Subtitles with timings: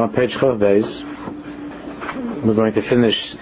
[0.00, 0.58] So on page Chav
[2.42, 3.36] we're going to finish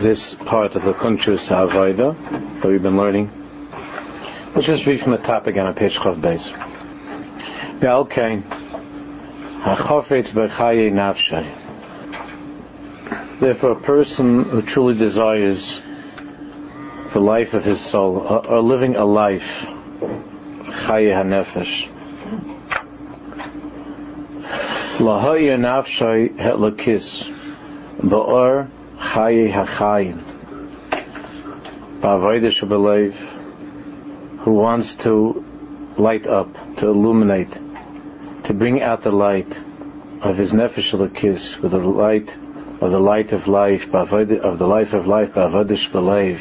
[0.00, 2.16] this part of the Kuntrus Ha'avaida
[2.62, 3.30] that we've been learning.
[4.54, 6.50] Let's just read from the top again on page Chav Beis.
[7.80, 11.44] Be'al Kain, Ha'chofetz Nafshay.
[13.40, 15.82] Therefore, a person who truly desires
[17.12, 21.91] the life of his soul, or living a life, Chaye HaNefesh,
[24.98, 27.26] Lahaya Nafshay Hetlakis,
[27.98, 30.22] Ba'or Chaye HaChayim,
[32.00, 33.14] Ba'avayda Shabalev,
[34.40, 35.42] who wants to
[35.96, 37.52] light up, to illuminate,
[38.44, 39.58] to bring out the light
[40.20, 42.36] of his nefesh lakis with the light
[42.82, 46.40] of the light of life, of the life of life, ba'avadish b'leiv.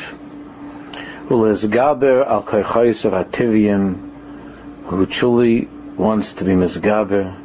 [1.30, 4.12] Ulezgaber al koichais of ativim,
[4.88, 7.41] who truly wants to be misgaber,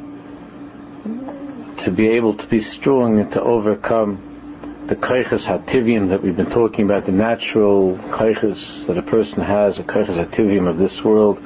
[1.77, 6.49] to be able to be strong and to overcome the kaiches hativim that we've been
[6.49, 11.39] talking about, the natural kaiches that a person has, the kaiches hativim of this world,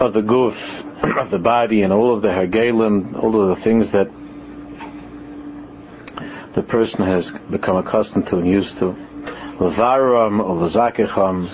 [0.00, 3.92] of the goof, of the body, and all of the hagelim, all of the things
[3.92, 4.10] that
[6.54, 8.96] the person has become accustomed to and used to.
[9.58, 11.48] Levaram or lezakecham,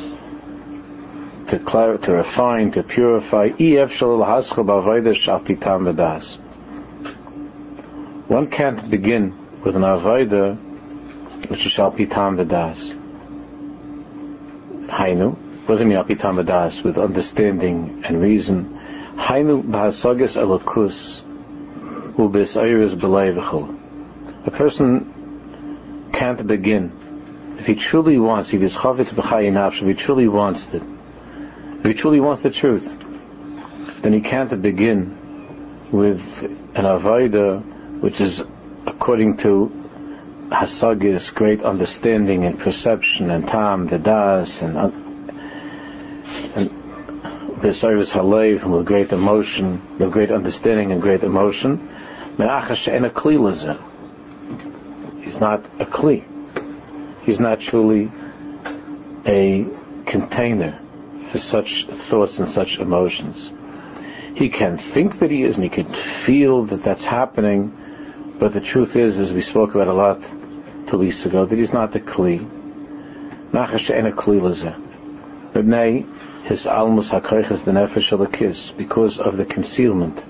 [1.49, 3.51] to clar- to refine, to purify.
[8.29, 9.35] One can't begin
[9.65, 10.59] with an avodah
[11.49, 12.95] which is al pitam v'das.
[14.87, 16.85] Hainu, what does it mean al pitam v'das?
[16.85, 18.79] With understanding and reason.
[19.17, 21.23] Hainu b'hasagas elokus
[22.19, 23.33] u'b'esayris b'lei
[24.45, 30.29] A person can't begin if he truly wants, if he's chavetz b'chayin if he truly
[30.29, 30.83] wants it,
[31.79, 32.95] if he truly wants the truth,
[34.03, 36.43] then he can't begin with
[36.75, 37.63] an avodah
[38.01, 38.43] which is
[38.87, 39.73] according to
[40.51, 44.91] Hasagis, great understanding and perception and tam, the das, and uh,
[46.55, 46.71] and
[47.61, 51.89] Besaris Halev, with great emotion, with great understanding and great emotion.
[52.39, 52.47] He's
[55.41, 56.25] not a kli.
[57.25, 58.11] He's not truly
[59.27, 59.67] a
[60.07, 60.81] container
[61.31, 63.53] for such thoughts and such emotions.
[64.35, 67.77] He can think that he is, and he can feel that that's happening,
[68.39, 70.23] but the truth is, as we spoke about a lot
[70.87, 72.39] two weeks ago, that he's not the kli.
[73.51, 75.53] Nachash ena kli lezeh.
[75.53, 76.07] But nay,
[76.45, 80.25] his almus hakoiches the nefesh alakis, because of the concealment,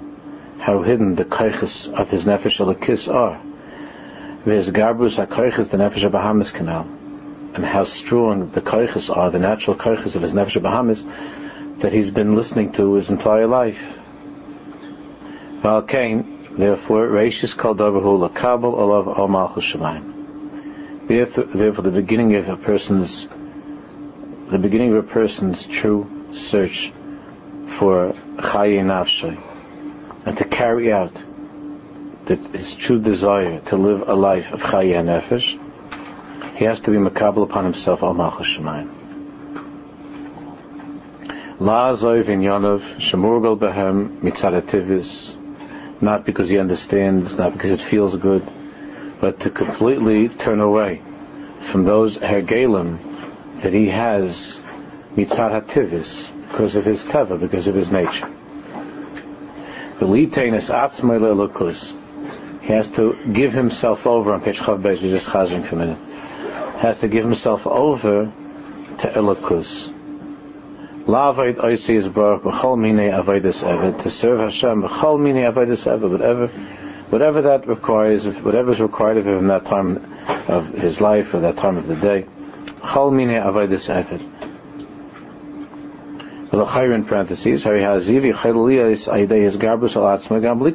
[0.58, 3.40] how hidden the koiches of his nefesh alakis are.
[4.44, 6.88] There's garbus hakoiches the nefesh bahamis canal,
[7.54, 12.10] and how strong the koiches are, the natural koiches of his nefesh bahamis, that he's
[12.10, 13.80] been listening to his entire life.
[15.60, 21.06] Valkain, Therefore, Reishis called Davarhu Lakabal Olav Al Malchus Shemaim.
[21.06, 23.28] Therefore, the beginning of a person's
[24.50, 26.92] the beginning of a person's true search
[27.78, 29.40] for Chayi Nafshay
[30.26, 31.12] and to carry out
[32.26, 35.56] his true desire to live a life of Chayi Nefesh,
[36.56, 38.90] he has to be makabel upon himself Al Malchus Shemaim.
[41.60, 45.37] La Zoiv Inyanov Shemurgal Behem Mitzadativis
[46.00, 48.48] not because he understands, not because it feels good,
[49.20, 51.02] but to completely turn away
[51.60, 52.98] from those hergelim
[53.62, 54.58] that he has
[55.16, 58.28] mitzad hativis because of his teva, because of his nature.
[62.62, 65.02] He has to give himself over on page chav beis.
[65.02, 65.98] We just chazing for a minute.
[66.78, 68.32] Has to give himself over
[68.98, 69.92] to elokus
[71.08, 76.48] La'avoid oisi baruch b'chol mine avodas eved to serve Hashem b'chol mine avodas eved whatever
[77.08, 80.04] whatever that requires whatever is required of him in that time
[80.48, 82.26] of his life or that time of the day.
[82.82, 84.20] B'chol mine avodas eved
[86.52, 90.74] L'chayr in parentheses Hari hazivi chayliyas aydei his garbus al atzma gam bli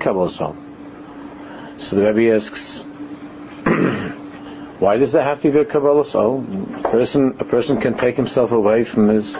[1.77, 2.79] so the Rebbe asks
[4.79, 6.43] why does that have to be a kabbalah soul?
[6.77, 9.35] A person, a person can take himself away from his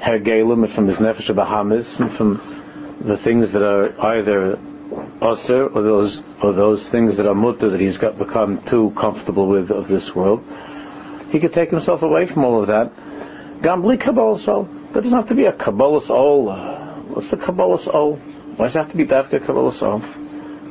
[0.00, 4.58] hergelim from his nefesh bahamis and from the things that are either
[5.22, 9.46] aser or those or those things that are mutter that he's got become too comfortable
[9.46, 10.44] with of this world.
[11.30, 12.92] He could take himself away from all of that.
[13.60, 14.68] Gambli kabbalah soul.
[14.92, 16.54] There doesn't have to be a kabbalah soul.
[17.08, 18.16] What's the kabbalah soul?
[18.56, 20.02] Why does it have to be dafka kabbalah soul?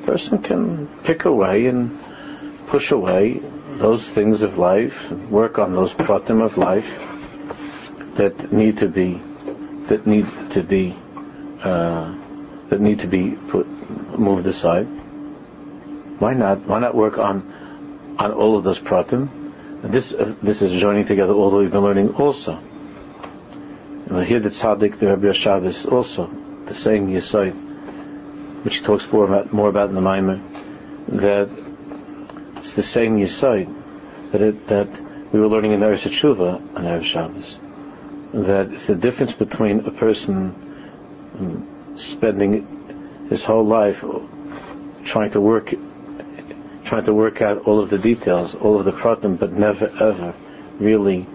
[0.06, 2.00] Person can pick away and
[2.68, 3.42] push away
[3.78, 6.88] those things of life, work on those pratim of life
[8.16, 9.22] that need to be
[9.88, 10.98] that need to be
[11.62, 12.14] uh,
[12.70, 13.68] that need to be put
[14.18, 14.86] moved aside.
[16.20, 16.62] Why not?
[16.62, 19.30] Why not work on on all of those pratim?
[19.84, 22.54] This uh, this is joining together all that we've been learning also.
[22.54, 26.30] And we hear that Tzaddik, the Rebbe Rashab, also
[26.66, 27.54] the same Yisod,
[28.64, 30.40] which he talks more about more about in the Maimer,
[31.10, 31.50] that
[32.58, 33.74] it's the same Yisod
[34.32, 34.90] that it, that
[35.32, 37.58] we were learning in Eretz Tshuva on Erev Shabbos.
[38.36, 40.54] That it's the difference between a person
[41.40, 44.04] um, spending his whole life
[45.06, 45.74] trying to work
[46.84, 50.36] trying to work out all of the details, all of the pratim, but never ever
[50.80, 51.26] really,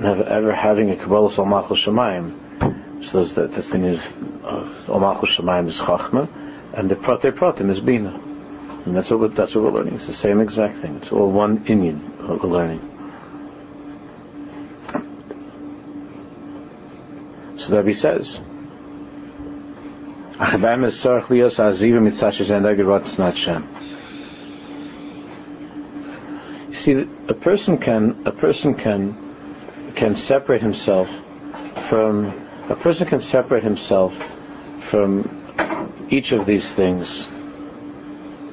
[0.00, 3.04] never ever having a Kabbalah Al Malchus Shemayim.
[3.04, 4.00] So that the thing is,
[4.44, 6.26] uh, Al Malchus Shemayim is Chachma,
[6.72, 8.18] and the Prater Pratim is Bina.
[8.86, 9.96] And that's what we're, that's what we're learning.
[9.96, 10.96] It's the same exact thing.
[10.96, 12.93] It's all one inyan we're learning.
[17.64, 18.38] So the Rebbe says,
[26.68, 31.08] you see, a person can a person can can separate himself
[31.88, 32.26] from
[32.68, 34.12] a person can separate himself
[34.90, 37.26] from each of these things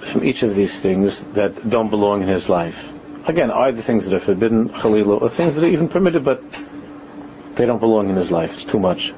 [0.10, 2.78] from each of these things that don't belong in his life.
[3.26, 6.42] Again, either things that are forbidden, chalila, or things that are even permitted, but
[7.56, 8.54] they don't belong in his life.
[8.54, 9.14] It's too much.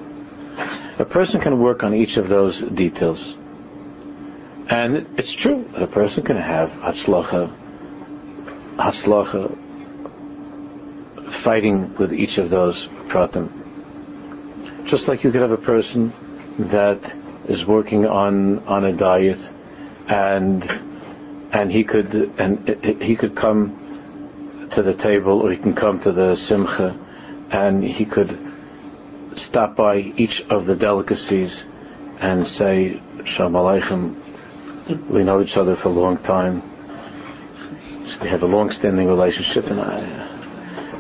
[1.00, 3.36] A person can work on each of those details.
[4.70, 7.52] And it's true that a person can have hatzlacha,
[8.78, 9.58] hatzlacha,
[11.32, 14.86] fighting with each of those pratim.
[14.86, 16.14] Just like you could have a person
[16.60, 17.14] that
[17.48, 19.40] is working on, on a diet
[20.08, 20.64] and
[21.52, 26.12] and he could and he could come to the table or he can come to
[26.12, 26.98] the simcha
[27.54, 28.38] and he could
[29.36, 31.66] stop by each of the delicacies
[32.20, 36.64] and say, Shalom Aleichem, we know each other for a long time.
[38.22, 40.00] We have a long-standing relationship, and I,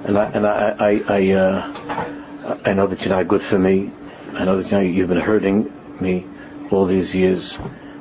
[0.05, 3.91] and I, and I, I, I, uh, I know that you're not good for me.
[4.33, 6.25] I know that you know, you've been hurting me
[6.71, 7.57] all these years.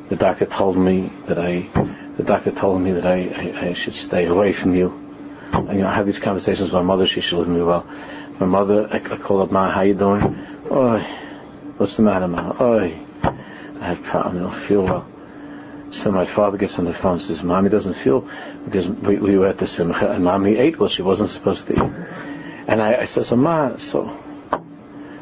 [0.09, 1.69] The doctor told me that I,
[2.17, 4.99] the doctor told me that I, I, I should stay away from you.
[5.53, 7.07] And, you know, I have these conversations with my mother.
[7.07, 7.87] She should me well.
[8.43, 10.45] My mother, I, I call up, Ma, how you doing?
[10.69, 10.99] Oh,
[11.77, 12.57] what's the matter, Ma?
[12.59, 15.07] Oh, I have problem, I don't feel well.
[15.93, 18.29] So my father gets on the phone and says, Mommy doesn't feel,
[18.65, 21.75] because we, we were at the simcha, and Mommy ate what she wasn't supposed to
[21.75, 22.07] eat.
[22.67, 24.19] And I, I said, so Ma, so,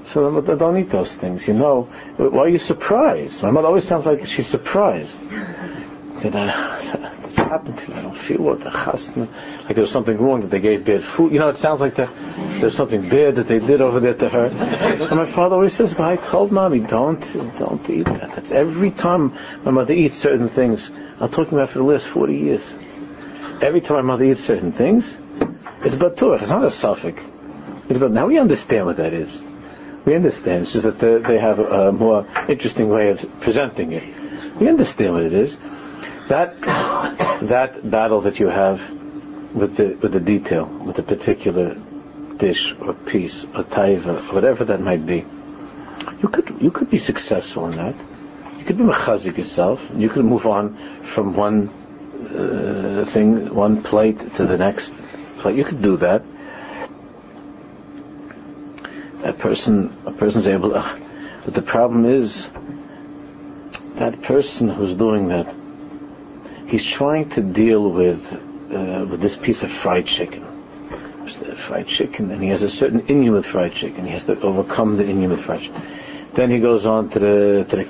[0.05, 1.91] so don't eat those things, you know.
[2.17, 3.43] Why are you surprised?
[3.43, 5.21] My mother always sounds like she's surprised.
[6.23, 7.97] That I, What's happened to me?
[7.97, 9.29] I don't feel what the chasna.
[9.65, 11.33] Like there was something wrong that they gave bad food.
[11.33, 12.11] You know, it sounds like the,
[12.61, 14.47] there's something bad that they did over there to her.
[14.47, 17.21] And my father always says, but I told mommy, don't,
[17.57, 18.35] don't eat that.
[18.35, 20.91] That's every time my mother eats certain things.
[21.21, 22.75] I'm talking about for the last 40 years.
[23.63, 25.17] Every time my mother eats certain things,
[25.85, 26.43] it's batuch.
[26.43, 27.23] It's not a suffix.
[27.89, 29.41] It's but now we understand what that is.
[30.05, 30.63] We understand.
[30.63, 34.03] It's just that they, they have a more interesting way of presenting it.
[34.59, 35.57] We understand what it is
[36.31, 36.61] that
[37.43, 38.81] that battle that you have
[39.53, 41.75] with the with the detail, with a particular
[42.37, 45.25] dish or piece or taiva, whatever that might be,
[46.23, 47.97] you could you could be successful in that.
[48.59, 49.91] You could be mechazik yourself.
[49.95, 54.95] You could move on from one uh, thing, one plate to the next
[55.39, 55.57] plate.
[55.57, 56.23] You could do that.
[59.25, 61.01] A person, a person's able, to,
[61.45, 62.49] but the problem is
[63.97, 65.60] that person who's doing that
[66.71, 70.47] he's trying to deal with uh, with this piece of fried chicken.
[71.57, 74.05] Fried chicken, and he has a certain inyan with fried chicken.
[74.05, 75.83] He has to overcome the inyan with fried chicken.
[76.33, 77.83] Then he goes on to the to the.
[77.83, 77.87] Uh,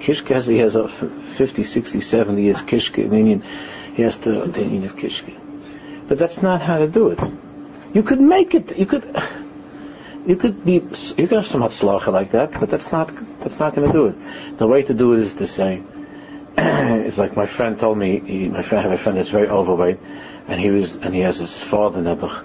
[0.00, 3.42] kishka has he has a 50, 60, 70 years kishka in.
[3.94, 5.32] He has to the inyan of kishka.
[6.08, 7.20] But that's not how to do it.
[7.94, 8.76] You could make it.
[8.76, 9.22] You could.
[10.26, 10.74] You could be.
[10.74, 13.12] You could have some hatzlacha like that, but that's not.
[13.40, 14.58] That's not going to do it.
[14.58, 15.82] The way to do it is to say,
[16.56, 18.20] it's like my friend told me.
[18.20, 19.98] He, my friend, I have a friend that's very overweight,
[20.48, 22.44] and he was, and he has his father Nebuch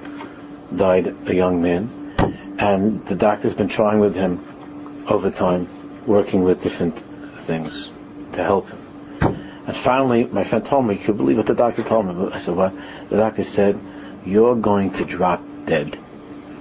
[0.76, 2.16] died a young man,
[2.58, 5.68] and the doctor's been trying with him over time,
[6.06, 6.98] working with different
[7.42, 7.90] things
[8.34, 8.80] to help him.
[9.68, 12.56] And finally, my friend told me, "You believe what the doctor told me?" I said,
[12.56, 12.74] "What?"
[13.10, 13.80] The doctor said,
[14.26, 15.98] "You're going to drop dead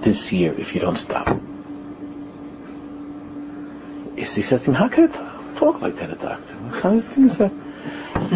[0.01, 1.35] this year if you don't stop."
[4.15, 5.28] He says to me, "How can it?"
[5.59, 6.53] Talk like that, a doctor.
[6.55, 7.51] What kind of things that?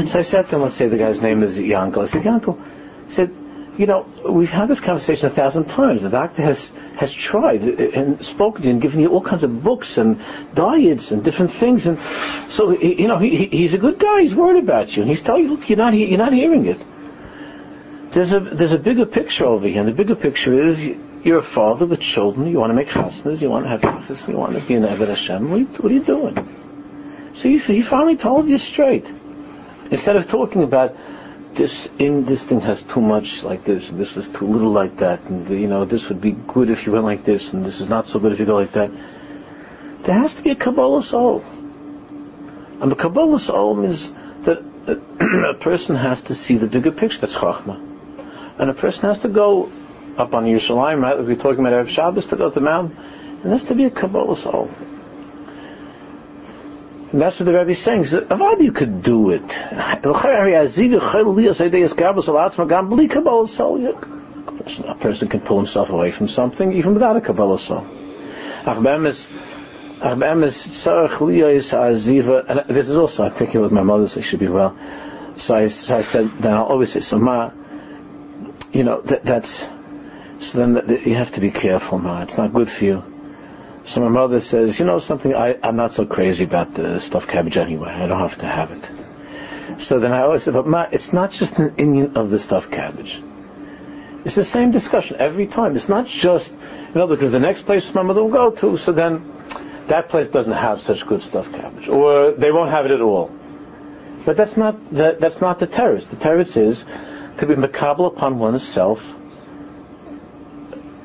[0.08, 2.04] So I said to him, let's say the guy's name is Yankel.
[2.04, 3.34] I said, Yankel, I said,
[3.78, 6.02] you know, we've had this conversation a thousand times.
[6.04, 9.64] The doctor has has tried and spoken to you and given you all kinds of
[9.64, 10.22] books and
[10.54, 11.98] diets and different things, and
[12.50, 14.22] so you know he, he's a good guy.
[14.22, 16.86] He's worried about you, and he's telling you, look, you're not you're not hearing it.
[18.12, 20.88] There's a there's a bigger picture over here, and the bigger picture is
[21.24, 22.46] you're a father with children.
[22.52, 23.42] You want to make chasnas.
[23.42, 24.28] You want to have chasnas.
[24.28, 25.50] You want to be an Eved Hashem.
[25.50, 26.63] What are, you, what are you doing?
[27.34, 29.12] So he, finally told you straight.
[29.90, 30.96] Instead of talking about
[31.56, 34.98] this in this thing has too much like this, and this is too little like
[34.98, 37.80] that, and you know this would be good if you went like this, and this
[37.80, 38.92] is not so good if you go like that.
[40.04, 41.44] There has to be a Kabbalah soul,
[42.82, 44.12] and the Kabbalah soul means
[44.42, 47.20] that a person has to see the bigger picture.
[47.20, 47.80] That's Chachma,
[48.60, 49.72] and a person has to go
[50.18, 51.18] up on Yerushalayim, right?
[51.18, 52.98] We're talking about Erev Shabbos to go to the mountain,
[53.44, 54.70] and that's to be a Kabbalah soul.
[57.14, 58.02] And that's what the Rebbe is saying.
[58.02, 59.44] Avad you could do it.
[64.88, 67.86] A person can pull himself away from something even without a Kabbalah soul.
[68.66, 69.28] And this
[72.90, 74.76] is also, I'm thinking with my mother, so she should be well.
[75.36, 77.52] So I, so I said, then I'll always say, so ma,
[78.72, 79.70] you know, that, that's,
[80.40, 82.24] so then that, you have to be careful, ma.
[82.24, 83.13] It's not good for you.
[83.86, 87.28] So my mother says, you know something, I, I'm not so crazy about the stuffed
[87.28, 87.90] cabbage anyway.
[87.90, 89.82] I don't have to have it.
[89.82, 92.72] So then I always say, but ma, it's not just an inyan of the stuffed
[92.72, 93.22] cabbage.
[94.24, 95.76] It's the same discussion every time.
[95.76, 98.94] It's not just, you know, because the next place my mother will go to, so
[98.94, 99.30] then
[99.88, 103.32] that place doesn't have such good stuffed cabbage, or they won't have it at all.
[104.26, 106.10] But that's not that, that's not the terrorist.
[106.10, 106.86] The terrorist is
[107.40, 109.04] to be makabel upon oneself,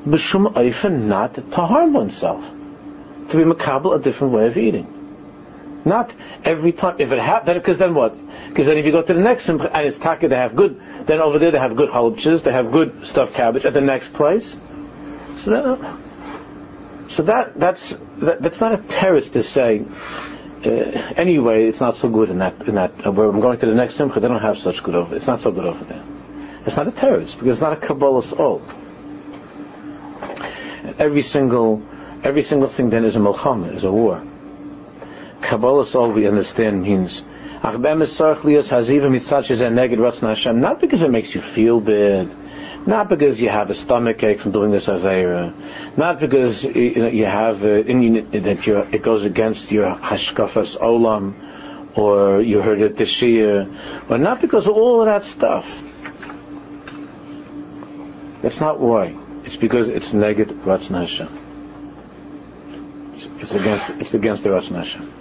[0.07, 2.45] b'shum oifen not to harm oneself
[3.29, 4.95] to be makabel a different way of eating.
[5.85, 6.97] Not every time.
[6.99, 8.15] If it happens, because then what?
[8.49, 10.81] Because then if you go to the next and it's taka, they have good.
[11.05, 14.13] Then over there they have good halibchas, they have good stuffed cabbage at the next
[14.13, 14.57] place.
[15.37, 15.99] So that,
[17.07, 19.85] so that that's that, that's not a terrorist to say.
[20.65, 20.69] Uh,
[21.15, 23.05] anyway, it's not so good in that in that.
[23.05, 25.15] Uh, where I'm going to the next simcha, they don't have such good over.
[25.15, 26.03] It's not so good over there.
[26.65, 28.61] It's not a terrorist because it's not a kabbalah's all.
[30.99, 31.81] Every single
[32.23, 34.21] Every single thing then is a milchama, is a war.
[35.41, 37.21] Kabbalah, all we understand, means
[37.61, 37.81] not
[40.81, 44.71] because it makes you feel bad, not because you have a stomach ache from doing
[44.71, 45.53] this avera,
[45.97, 51.33] not because you, have a, that it goes against your hashkafas olam,
[51.97, 53.67] or you heard it this year,
[54.07, 55.69] but not because of all of that stuff.
[58.41, 59.17] That's not why.
[59.43, 61.38] It's because it's negative Ratzon Hashem.
[63.39, 65.13] It's against it's against the Ratzon Hashem.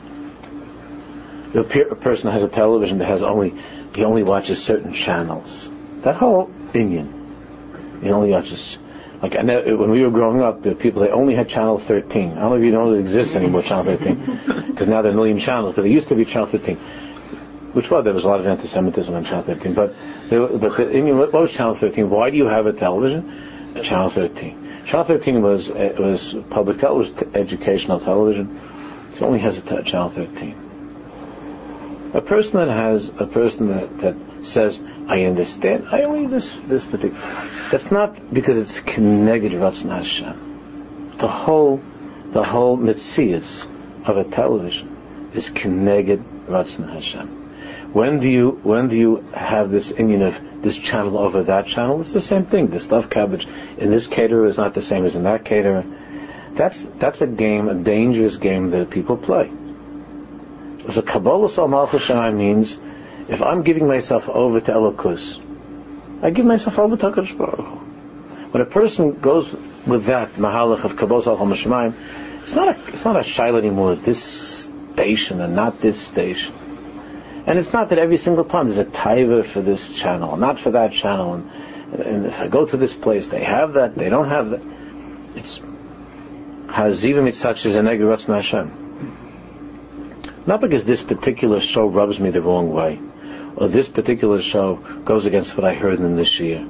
[1.52, 1.64] The
[2.00, 3.54] person has a television that has only
[3.94, 5.70] he only watches certain channels.
[6.02, 8.78] That whole inyan, he only watches.
[9.22, 12.32] Like I know, when we were growing up, the people they only had channel 13.
[12.32, 15.14] I don't know if you know it exists anymore, channel 13, because now there are
[15.14, 15.74] a million channels.
[15.74, 16.76] But there used to be channel 13,
[17.72, 19.74] which was there was a lot of anti-Semitism on channel 13.
[19.74, 19.94] But
[20.28, 22.08] there, but the inyan, what was channel 13?
[22.08, 23.74] Why do you have a television?
[23.82, 24.67] Channel 13.
[24.88, 28.58] Channel 13 was uh, was public television, was t- educational television.
[29.14, 32.10] It only has a t- Channel 13.
[32.14, 36.86] A person that has a person that, that says, "I understand," I only this this
[36.86, 37.20] particular.
[37.70, 41.12] That's not because it's negative Ratzon Hashem.
[41.18, 41.82] The whole
[42.30, 43.66] the whole mitzias
[44.06, 44.88] of a television
[45.34, 47.37] is keneged Ratzon Hashem.
[47.92, 52.00] When do you when do you have this inyan of this channel over that channel?
[52.02, 52.66] It's the same thing.
[52.68, 55.84] The stuffed cabbage in this caterer is not the same as in that caterer.
[56.52, 59.50] That's that's a game, a dangerous game that people play.
[60.90, 62.78] So Kabbalah Sal Malchus means
[63.28, 65.42] if I'm giving myself over to Elokus,
[66.22, 69.50] I give myself over to HaKadosh Baruch When a person goes
[69.86, 71.94] with that mahalach of Kabbalah Sal Shemayim,
[72.42, 73.94] it's not a it's not a shail anymore.
[73.94, 74.22] This
[74.92, 76.67] station and not this station.
[77.48, 80.72] And it's not that every single time there's a taiva for this channel, not for
[80.72, 81.32] that channel.
[81.32, 81.50] And,
[81.94, 84.60] and, if I go to this place, they have that, they don't have that.
[85.34, 88.84] It's Haziva Mitzach is a Ratzon Hashem.
[90.46, 93.00] Not because this particular show rubs me the wrong way,
[93.56, 94.74] or this particular show
[95.06, 96.68] goes against what I heard in this year,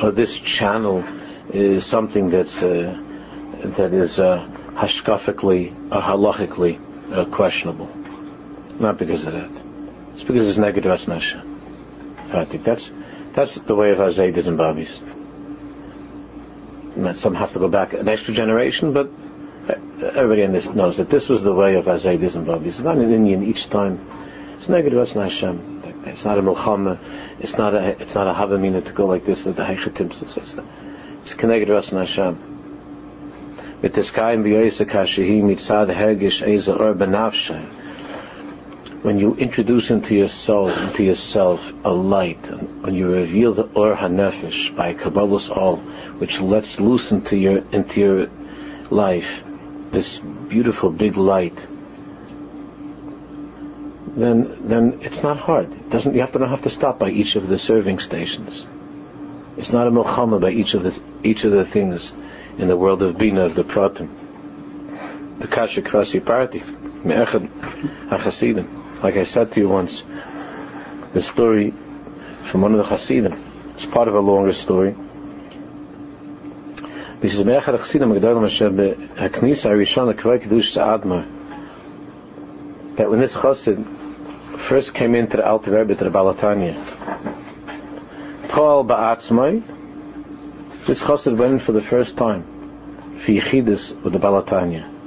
[0.00, 1.02] or this channel
[1.52, 2.96] is something that's uh,
[3.64, 6.78] that is uh, hashkafically, halachically
[7.12, 7.90] uh, questionable.
[8.78, 9.69] Not because of that.
[10.14, 11.46] It's because it's negative Asmasha.
[12.34, 12.90] I think that's
[13.32, 14.98] that's the way of Azaydas and Babis.
[17.16, 19.10] Some have to go back an extra generation, but
[20.02, 22.66] everybody in this knows that this was the way of Azaydas and Babis.
[22.66, 24.00] It's not an inyan each time.
[24.56, 26.02] It's negative Asma Hashem.
[26.06, 26.98] It's not a milchama.
[27.40, 30.10] It's not a it's not a havamina to go like this with the heichetim.
[30.36, 30.56] It's
[31.22, 33.78] it's connected us and Hashem.
[33.82, 37.79] With this guy in biyoysa kashihi mitzad hergish eza benafshay
[39.02, 42.44] when you introduce into your soul, into yourself, a light,
[42.82, 45.76] when you reveal the Or HaNefesh by Kabbalah's All,
[46.18, 48.26] which lets loose into your, into your
[48.90, 49.42] life,
[49.90, 51.56] this beautiful big light,
[54.16, 55.72] then, then it's not hard.
[55.72, 58.64] It doesn't, you have to, don't have to stop by each of the serving stations.
[59.56, 62.12] It's not a milchama by each of the, each of the things
[62.58, 65.38] in the world of Bina, of the Pratim.
[65.38, 67.48] The Kasha Kvasi Party, Me'echad
[68.08, 68.79] HaChasidim.
[69.02, 70.04] Like I said to you once,
[71.14, 71.72] the story
[72.42, 73.72] from one of the Hasidim.
[73.74, 74.94] It's part of a longer story.
[77.20, 81.26] This is Me'achar Hasidim Agdalim Hashem Haknisa Arishon Kvay Kedush Sa'adma
[82.96, 86.76] that when this Chassid first came into the Alter Rebbe to the Balatanya
[88.48, 89.62] Paul Ba'atzmai
[90.86, 94.99] this Chassid went for the first time for with the Balatanya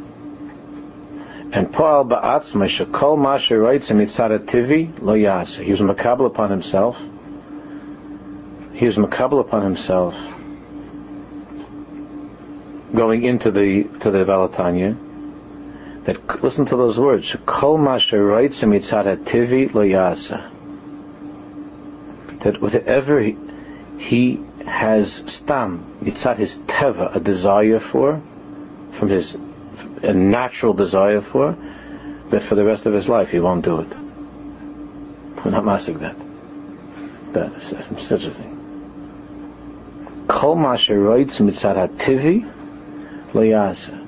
[1.54, 5.64] and Paul ba'atzma shekol masher writes in mitzad tivi lo yasa.
[5.64, 6.98] He was makabel upon himself.
[8.74, 10.16] He was makabel upon himself
[12.96, 14.98] going into the to the Balatanya
[16.06, 20.50] that listen to those words shekol masher writes in mitzad tivi lo yasa.
[22.40, 23.38] That whatever he,
[24.00, 28.24] he has stam mitzad his teva a desire for
[28.94, 29.38] from his
[30.03, 31.58] a natural desire for,
[32.30, 33.96] that for the rest of his life he won't do it.
[35.44, 36.15] We're not massing that.
[37.34, 37.75] That is
[38.06, 40.25] such a thing.
[40.27, 42.44] Kol masher roitz mitzad hativi
[43.34, 44.00] lo yasa.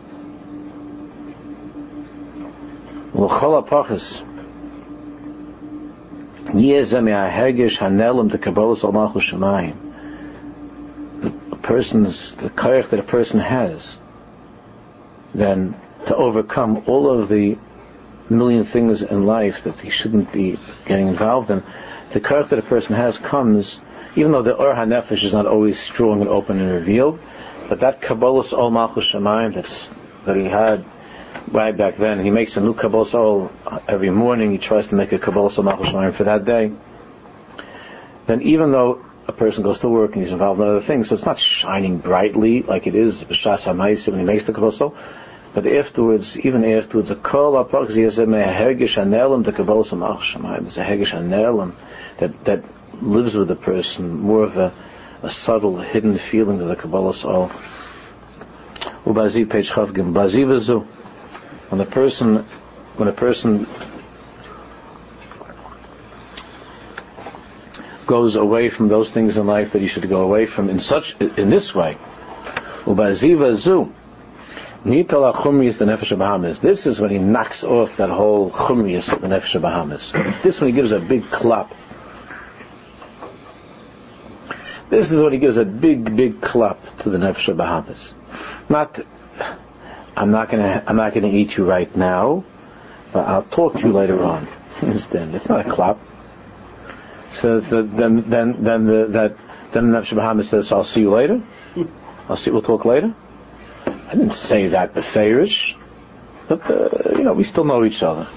[3.14, 4.24] L'chol apachas
[6.46, 9.76] yezem yahergish hanelim the kabbalah al malchus shemayim.
[11.50, 13.98] The person's the koyach that a person has
[15.36, 15.76] then
[16.08, 17.58] to overcome all of the
[18.30, 21.64] million things in life that he shouldn't be getting involved in,
[22.12, 23.80] the courage that a person has comes,
[24.16, 27.20] even though the Or HaNefesh is not always strong and open and revealed,
[27.68, 29.90] but that Kabbalah's Ol Malchus that's,
[30.26, 30.86] that he had
[31.52, 33.52] right back then, he makes a new Kabbalah's Ol
[33.88, 36.72] every morning, he tries to make a Kabbalah's Ol Malchus for that day,
[38.28, 41.16] then even though a person goes to work and he's involved in other things, so
[41.16, 44.96] it's not shining brightly like it is B'Shas HaMaisim when he makes the Kabbalah's Ol,
[45.56, 50.64] but afterwards, even afterwards, a kol apachzi is a hergish anelim to kabbalah samach shamayim.
[50.64, 51.74] There's a hergish anelim
[52.18, 52.66] that that
[53.02, 54.74] lives with the person, more of a,
[55.24, 57.52] a subtle, hidden feeling of the kabbalah soul.
[59.06, 60.86] Ubazi page chavgim bazi v'zu.
[61.70, 62.46] When the person,
[62.98, 63.66] when a person
[68.06, 71.16] goes away from those things in life that he should go away from in such
[71.22, 71.98] in this way,
[72.84, 73.90] ubazi v'zu
[74.86, 76.60] Nitala chumrius the nefesh Bahamas.
[76.60, 80.12] This is when he knocks off that whole chumrius of the nefesh Bahamas.
[80.44, 81.74] This when he gives a big clap.
[84.92, 88.14] This is when he gives a big, big clap to the nefesh Bahamas.
[88.70, 89.00] Not,
[90.16, 92.44] I'm not gonna, I'm not gonna eat you right now,
[93.12, 94.48] but I'll talk to you later on.
[94.84, 95.34] Understand?
[95.34, 95.98] It's not a clap.
[97.34, 99.38] So, so then, then, then the, that,
[99.72, 101.42] then the nefesh Bahamas says, "I'll see you later.
[102.30, 102.52] I'll see.
[102.52, 103.16] We'll talk later."
[104.16, 105.76] I didn't say that beferish,
[106.48, 108.30] but uh, you know we still know each other.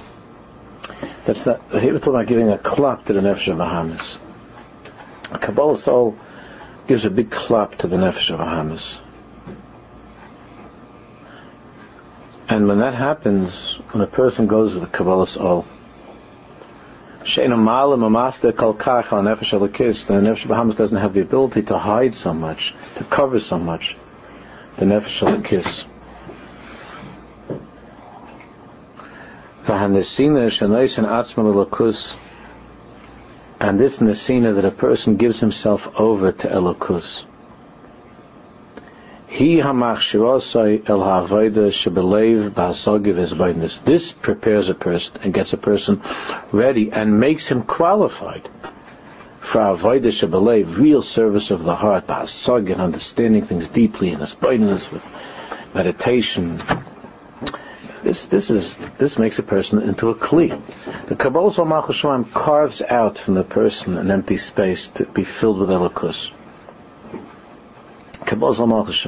[1.25, 1.61] That's not.
[1.71, 4.19] Here we're talking about giving a clap to the nefesh of Bahamas.
[5.31, 6.19] A Kabbalah soul
[6.89, 8.99] gives a big clap to the nefesh of Bahamas.
[12.49, 15.65] And when that happens, when a person goes with the Kabbalah soul,
[17.21, 21.79] Sheina Malam Amaster Kalkach al Nefesh Alakis, the Nefesh Bahamas doesn't have the ability to
[21.79, 23.97] hide so much, to cover so much
[24.79, 25.85] the nefesh of the kiss.
[29.69, 29.95] And
[33.81, 37.23] this nesina that a person gives himself over to elokus.
[39.27, 43.85] He hamachshirosai el ha'avoida shebelev ba'asogiv.
[43.85, 46.01] This prepares a person and gets a person
[46.53, 48.49] ready and makes him qualified
[49.55, 55.03] real service of the heart, ba'asag, and understanding things deeply, and aspiriness with
[55.75, 56.61] meditation.
[58.03, 60.61] This, this is, this makes a person into a kli.
[61.09, 62.01] The Kabbalah Malchus
[62.33, 66.31] carves out from the person an empty space to be filled with elokus.
[68.25, 69.05] Kabbalah Malchus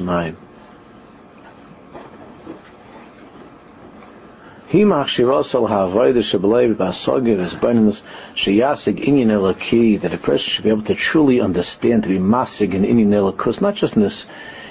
[4.71, 8.01] He machshirosal ha'avoida shebelev ba'asogir is beinus
[8.35, 12.73] sheyasig inyan elaki that a person should be able to truly understand, to be masig
[12.73, 14.25] in inyan elakus, not just in this,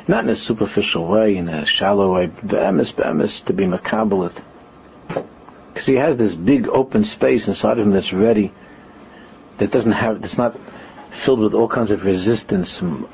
[0.08, 4.40] not in a superficial way, in a shallow way, be'emes, be'emes, to be makabelit.
[5.68, 8.54] Because he has this big open space inside of him that's ready,
[9.58, 10.58] that doesn't have, that's not
[11.10, 13.06] filled with all kinds of resistance from,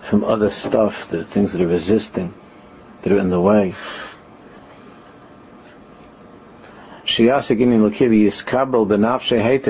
[0.00, 2.32] from other stuff, the things that are resisting,
[3.02, 3.74] that are in the way.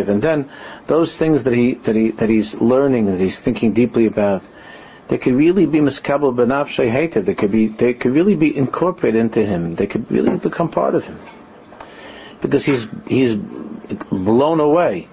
[0.09, 0.51] And then
[0.87, 4.43] those things that he that he that he's learning, that he's thinking deeply about,
[5.09, 7.27] they could really be miskabel benafshe hated.
[7.27, 9.75] They could be they could really be incorporated into him.
[9.75, 11.19] They could really become part of him.
[12.41, 15.09] Because he's he's blown away.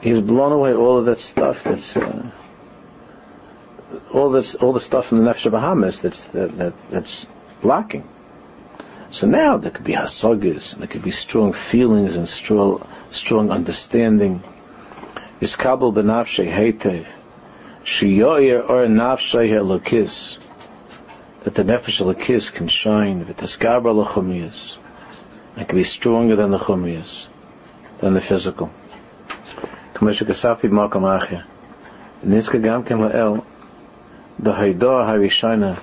[0.00, 2.30] He's blown away all of that stuff that's uh,
[4.12, 7.26] all this all the stuff in the nefesh Bahamas that's that, that that's
[7.62, 8.08] blocking.
[9.12, 14.40] So now there could be hasagis, there could be strong feelings and strong, strong understanding.
[15.40, 17.06] Iskabel benafshe heitev,
[17.84, 20.38] shiyoyer or nafshe helokis,
[21.42, 24.76] that the nefesh helokis can shine, v'taskaber lachumiyas,
[25.56, 27.26] and can be stronger than the chumiyas,
[27.98, 28.70] than the physical.
[29.94, 31.44] K'meshe kasafi makam achya,
[32.24, 33.44] niska gam kem ha'el,
[34.38, 35.80] the haidah harishana,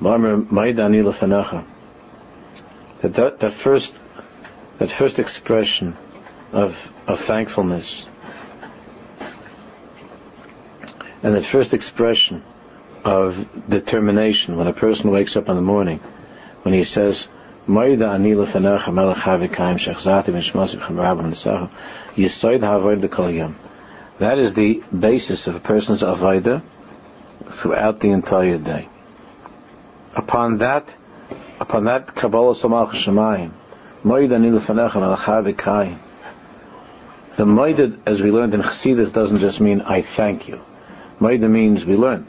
[0.00, 1.64] marmer maidani lefanacha,
[3.02, 3.94] that, that, that first
[4.78, 5.96] that first expression
[6.52, 8.06] of of thankfulness
[11.22, 12.42] and that first expression
[13.04, 15.98] of determination when a person wakes up in the morning
[16.62, 17.28] when he says
[24.18, 26.62] that is the basis of a person's avodah
[27.50, 28.88] throughout the entire day.
[30.14, 30.94] Upon that,
[31.60, 33.52] upon that Kabbalah Samach Shemayim,
[34.04, 35.98] Moed Ani Lefanecha
[37.36, 40.60] The Moed, as we learned in Chassidus, doesn't just mean I thank you.
[41.20, 42.26] Moed means we learn.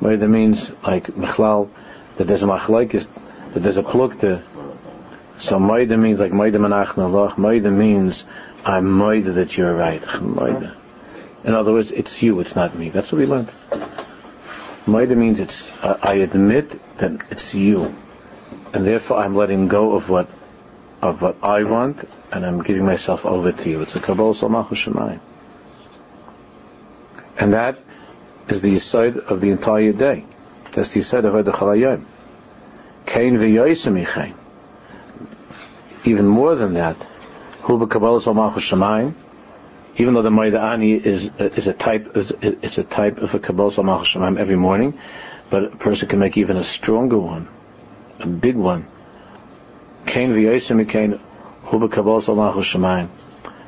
[0.00, 1.68] Moed means like Michlal,
[2.16, 3.06] that there's a machlaikis,
[3.54, 4.42] that there's a plukta.
[5.38, 7.34] So Moed means like Moed Manach Nalach.
[7.34, 8.24] Moed means
[8.64, 10.02] I'm Moed that you're right.
[10.02, 10.76] Moed.
[11.44, 12.90] In other words, it's you, it's not me.
[12.90, 13.50] That's what we learned.
[14.86, 17.94] Maida means it's I admit that it's you
[18.72, 20.28] and therefore I'm letting go of what
[21.02, 23.80] of what I want, and I'm giving myself over to you.
[23.82, 25.18] It's a Kabbalah Salmachu.
[27.38, 27.78] And that
[28.48, 30.26] is the side of the entire day.
[30.72, 32.04] That's the side of Chalayim.
[33.06, 34.34] Kain v'yoysim
[36.04, 36.96] Even more than that,
[37.62, 39.14] Hu Kabbalah Salmachu Shemayim,
[39.96, 43.38] even though the Maida Ani is is a type is, it's a type of a
[43.38, 44.98] Kabbalah Salmachu Shemayim every morning,
[45.48, 47.48] but a person can make even a stronger one
[48.20, 48.86] a big one.
[50.06, 51.18] Kain v'yosim kain
[51.62, 53.08] hu b'kabos almachu shemayim.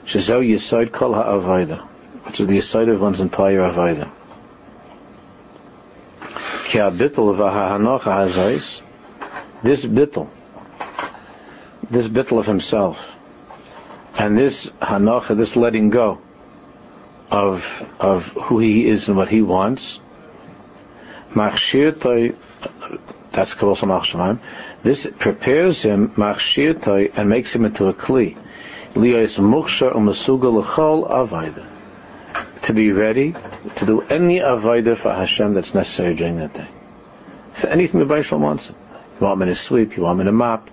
[0.07, 1.81] Shezau yisoid kol ha'avayda,
[2.25, 4.11] which is the yisoid of one's entire avayda.
[6.67, 8.83] Ki ha'bittel v'ha'hanocha ha'zais,
[9.63, 10.29] this bittel,
[11.91, 12.99] this bittel of himself,
[14.19, 16.19] and this hanocha, this letting go
[17.31, 17.65] of
[17.99, 19.99] of who he is and what he wants,
[21.35, 21.99] machshir
[23.33, 24.39] that's Kabbalah Samach
[24.83, 28.37] This prepares him, machshirtoi, and makes him into a kli.
[28.95, 31.67] Liyos muksha umasuga l'chol avayda.
[32.63, 33.35] To be ready
[33.77, 36.69] to do any avayda for Hashem that's necessary during that day.
[37.55, 38.69] For anything the Baishal wants.
[38.69, 40.69] You want me to sweep, you want me to mop,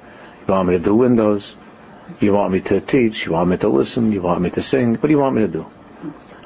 [0.48, 1.56] you want me to do windows,
[2.20, 4.94] you want me to teach, you want me to listen, you want me to sing,
[4.96, 5.66] what do you want me to do?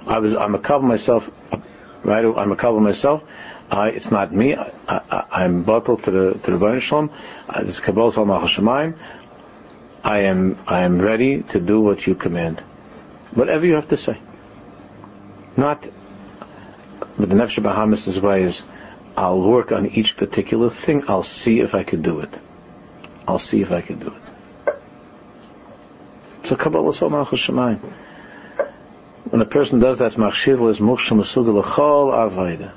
[0.06, 1.30] I was, I'm a cover myself,
[2.04, 2.26] right?
[2.26, 3.24] I'm a cover myself,
[3.70, 4.56] I, it's not me.
[4.56, 7.10] I, am bottled to the to the Baruch Shalom.
[7.50, 8.98] Uh, this Kabbalah Salmach
[10.04, 12.62] I am I am ready to do what you command,
[13.34, 14.20] whatever you have to say.
[15.56, 15.84] Not,
[17.18, 18.64] but the Nefesh Bahamas' way is,
[19.16, 21.06] I'll work on each particular thing.
[21.08, 22.40] I'll see if I could do it.
[23.28, 24.76] I'll see if I could do it.
[26.46, 27.80] So Kabbalah Salmach Shemayim.
[29.30, 32.72] When a person does that, machshir is muksha masugal chol avayda.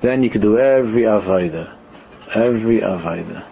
[0.00, 1.74] Then you can do every Avaida.
[2.32, 3.44] Every Avaida.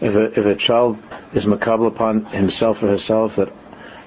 [0.00, 0.98] If a, if a child
[1.34, 3.52] is makabel upon himself or herself that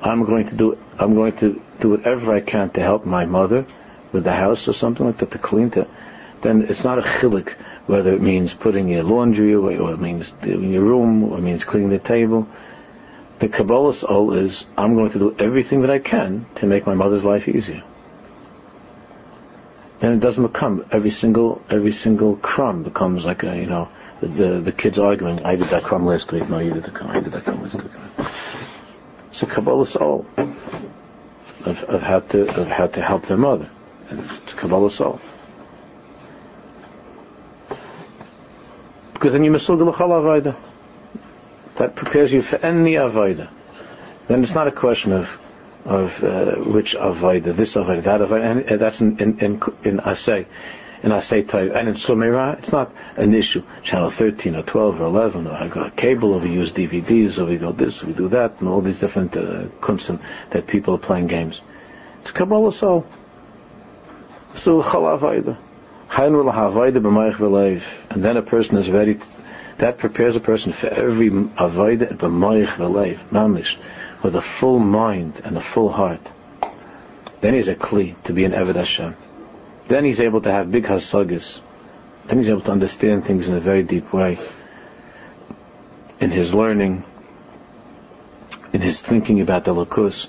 [0.02, 3.66] I'm going to do I'm going to do whatever I can to help my mother
[4.14, 5.90] with the house or something like that to clean it,
[6.42, 7.54] then it's not a chilik
[7.88, 11.42] whether it means putting your laundry away or it means doing your room or it
[11.42, 12.48] means cleaning the table.
[13.40, 16.94] The Kabbalah's all is I'm going to do everything that I can to make my
[16.94, 17.84] mother's life easier
[20.02, 23.88] then it doesn't become every single every single crumb becomes like a you know
[24.22, 26.92] the, the, the kids arguing, I did that crumb last week, no, you did the
[26.92, 27.92] crumb, I did that crumb last week.
[29.32, 33.70] It's a Kabbalah soul of, of how to of how to help their mother.
[34.10, 35.22] And it's a Kabbalah soul.
[39.14, 40.56] Because then you masugah l'chal avodah.
[41.78, 43.50] That prepares you for any avodah.
[44.28, 45.38] Then it's not a question of
[45.86, 49.52] of uh, which avodah, this avodah, that avodah, and that's in in in,
[49.84, 50.46] in asay,
[51.04, 53.64] in asay type, and in sumera, it's not an issue.
[53.84, 57.46] Channel 13 or 12 or 11, or I got cable, or we use DVDs, or
[57.46, 60.20] we do this, we do that, and all these different uh, kunsten
[60.52, 61.62] that people are playing games.
[62.22, 63.06] It's Kabbalah soul.
[64.56, 65.58] So chal avodah.
[66.14, 69.16] And then a person is ready.
[69.16, 69.26] To,
[69.78, 73.78] that prepares a person for every avodah b'mayich v'leiv, mamish,
[74.24, 76.22] with a full mind and a full heart.
[77.42, 79.16] Then he's a kli to be an Eved Hashem.
[79.88, 81.60] Then he's able to have big hasagas.
[82.28, 84.38] Then he's able to understand things in a very deep way.
[86.20, 87.04] In his learning,
[88.74, 90.28] in his thinking about the lakus,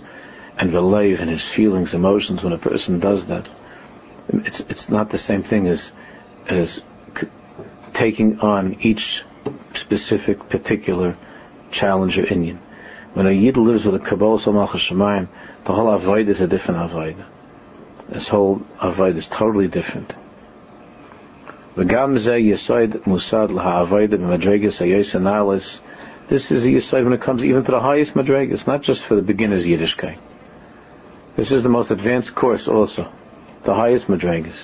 [0.57, 3.49] and v'leiv, in his feelings, emotions, when a person does that
[4.29, 5.93] it's it's not the same thing as
[6.47, 6.81] as
[7.93, 9.25] taking on each
[9.75, 11.17] specific particular
[11.71, 12.59] challenge or inyan.
[13.15, 15.29] When a Yid lives with a Kabbalah Samach Shemayim,
[15.65, 17.17] the whole avoid is a different avoid.
[18.09, 20.15] This whole avoid is totally different.
[21.75, 21.91] This
[26.51, 29.23] is the yisoid when it comes even to the highest madregas, not just for the
[29.23, 30.17] beginners Yiddishkeit.
[31.37, 33.13] This is the most advanced course also
[33.65, 34.57] the highest madrigas.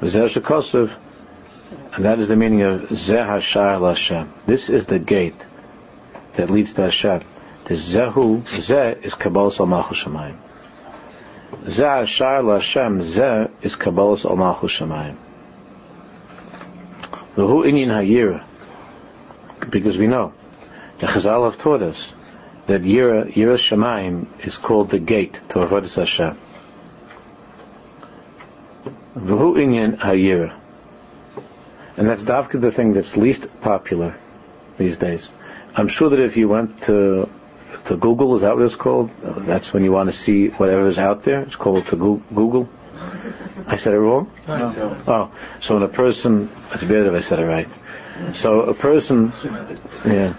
[0.00, 0.10] And
[2.04, 4.32] that is the meaning of Zeh Hashar Hashem.
[4.46, 5.40] This is the gate
[6.38, 7.22] that leads to Hashem.
[7.64, 10.36] The Zehu, Zeh is Kabbalah Al Malchus Shemayim.
[11.64, 15.16] Zeh Hashar Hashem, Zeh is Kabbalah Al Malchus Shemayim.
[17.34, 18.44] The Hu Inyan Hayira,
[19.68, 20.32] because we know
[20.98, 22.12] the Chazal have taught us
[22.68, 26.38] that Yira, Yira Shemayim is called the gate to Avodah Hashem.
[29.18, 30.54] V'hu inyan hayira.
[31.96, 34.14] And that's davka the thing that's least popular
[34.76, 35.28] these days.
[35.74, 37.28] I'm sure that if you went to
[37.86, 39.10] to Google, is that what it's called?
[39.22, 41.42] That's when you want to see whatever is out there.
[41.42, 42.68] It's called to Google.
[43.66, 44.30] I said it wrong?
[44.46, 44.96] No.
[45.06, 47.68] Oh, so when a person, it's better if I said it right.
[48.32, 49.32] So a person,
[50.04, 50.34] yeah,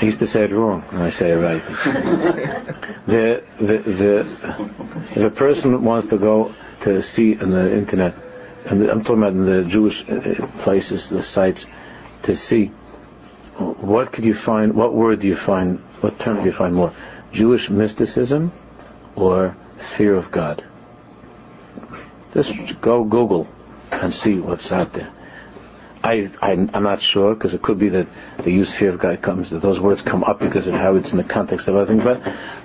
[0.00, 1.62] I used to say it wrong, and I say it right.
[3.06, 4.70] the, the, the,
[5.10, 8.14] if a person wants to go to see in the internet,
[8.66, 11.66] and I'm talking about in the Jewish uh, places, the sites,
[12.22, 12.72] to see
[13.58, 16.92] what could you find, what word do you find, what term do you find more?
[17.32, 18.52] Jewish mysticism
[19.14, 20.64] or fear of God?
[22.32, 23.46] Just go Google
[23.92, 25.10] and see what's out there.
[26.02, 28.06] I, I am not sure because it could be that
[28.42, 31.12] the use fear of God comes that those words come up because of how it's
[31.12, 32.04] in the context of other things.
[32.04, 32.20] But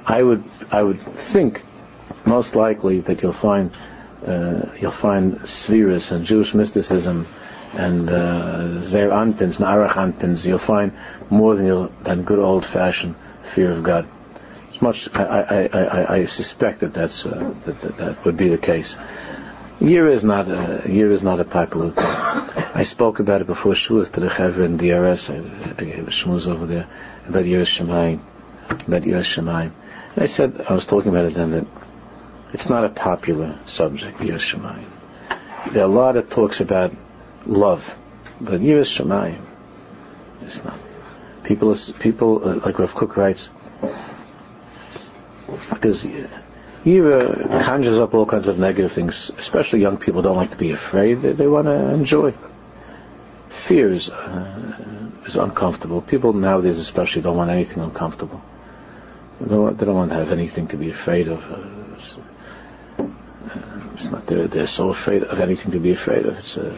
[0.05, 1.63] I would I would think
[2.25, 3.71] most likely that you'll find
[4.27, 7.27] uh, you'll find spheres and Jewish mysticism
[7.73, 10.45] and uh, Zer Anpins and Arach Anpins.
[10.45, 10.93] You'll find
[11.29, 14.07] more than, than good old fashioned fear of God.
[14.73, 18.49] As much I, I, I, I suspect that that's uh, that, that, that would be
[18.49, 18.95] the case.
[19.79, 22.05] Year is not a year is not a popular thing.
[22.05, 25.29] I spoke about it before Shuas to the Chaver in DRS.
[25.29, 25.35] I,
[25.77, 26.87] I gave shmuz over there
[27.27, 28.19] about Year Shemayim,
[28.69, 29.71] about Year Shemayim.
[30.15, 31.67] And I said I was talking about it then that
[32.53, 35.71] it's not a popular subject, Yiras Shamayim.
[35.71, 36.93] There are a lot of talks about
[37.45, 37.93] love,
[38.39, 39.45] but Yiras Shamayim,
[40.41, 40.79] it's not.
[41.43, 43.49] People, people uh, like Rav Kook writes,
[45.69, 46.05] because
[46.85, 49.31] Yira conjures up all kinds of negative things.
[49.37, 52.33] Especially young people don't like to be afraid; they, they want to enjoy.
[53.49, 56.01] Fear is, uh, is uncomfortable.
[56.01, 58.41] People nowadays, especially, don't want anything uncomfortable.
[59.41, 61.43] They don't, they don't want to have anything to be afraid of.
[61.43, 61.79] Uh,
[63.93, 66.37] it's not they're, they're so afraid of anything to be afraid of.
[66.37, 66.73] It's uh,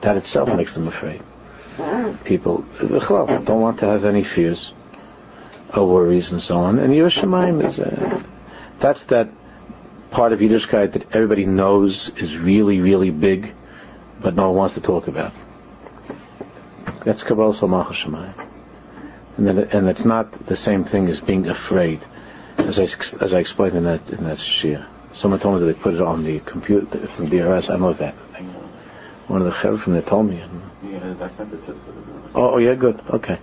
[0.00, 1.22] that itself makes them afraid.
[2.24, 4.72] People don't want to have any fears
[5.74, 6.78] or worries and so on.
[6.78, 8.22] And Yerushalayim is uh,
[8.78, 9.28] that's that
[10.10, 13.54] part of Yiddishkeit that everybody knows is really, really big,
[14.20, 15.32] but no one wants to talk about.
[17.04, 18.48] That's Kabbalah Salmach Shemayim.
[19.36, 22.00] And then, and it's not the same thing as being afraid,
[22.56, 22.84] as I,
[23.22, 24.86] as I explained in that in that shir.
[25.12, 27.70] Someone told me that they put it on the computer from DRS.
[27.70, 28.14] I know that.
[29.28, 30.42] One of the chevra from there told me.
[30.84, 31.76] Yeah, I sent it to.
[32.34, 33.00] Oh, oh yeah, good.
[33.10, 33.38] Okay.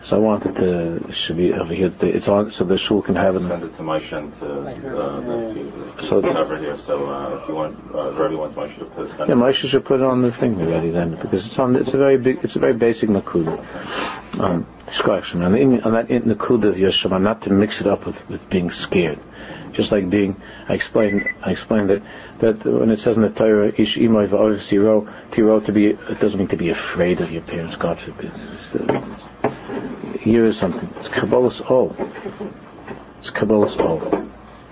[0.00, 1.90] So I wanted to should be over here.
[2.02, 3.40] It's on so the shul can have it.
[3.40, 6.76] Send it to Moshe and to uh, the, So- the cover here.
[6.76, 9.38] So uh, if you want, uh, if everyone wants Moshe to put send Yeah, it.
[9.38, 11.74] Moshe should put it on the thing already then, because it's on.
[11.74, 12.38] It's a very big.
[12.44, 13.58] It's a very basic nakuda.
[14.38, 14.66] Um,
[15.00, 18.28] correction on, the, on that in- nakuda of Yeshua, not to mix it up with,
[18.28, 19.18] with being scared.
[19.78, 20.34] Just like being,
[20.68, 21.28] I explained.
[21.40, 22.02] I explained that
[22.40, 26.36] that when it says in the Torah, ish v'orev siro, tiro to be, it doesn't
[26.36, 27.76] mean to be afraid of your parents.
[27.76, 28.32] God forbid.
[30.18, 30.92] Here is something.
[30.98, 31.94] It's kabbalah's all.
[33.20, 34.00] It's kabbalah's all.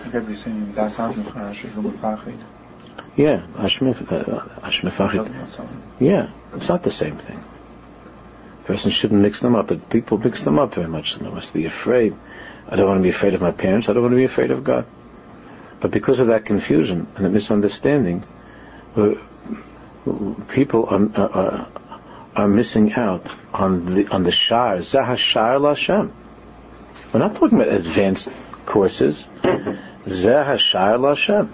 [0.07, 2.35] Ik heb die zin daar staat nog als je wil vragen.
[3.15, 5.17] Yeah, ashmif, uh, ashmifachit.
[5.17, 5.63] Dat is zo.
[5.97, 7.39] Yeah, it's not the same thing.
[8.63, 11.13] A person shouldn't mix them up, but people mix them up very much.
[11.13, 12.13] So they must be afraid.
[12.69, 13.89] I don't want to be afraid of my parents.
[13.89, 14.85] I don't want to be afraid of God.
[15.81, 18.25] But because of that confusion and the misunderstanding,
[18.97, 19.15] uh,
[20.49, 21.69] people are, are,
[22.35, 26.13] are missing out on the on the shar zah shar Lashem.
[27.13, 28.29] We're not talking about advanced
[28.65, 29.25] courses.
[30.09, 31.51] Zah shar Lashem.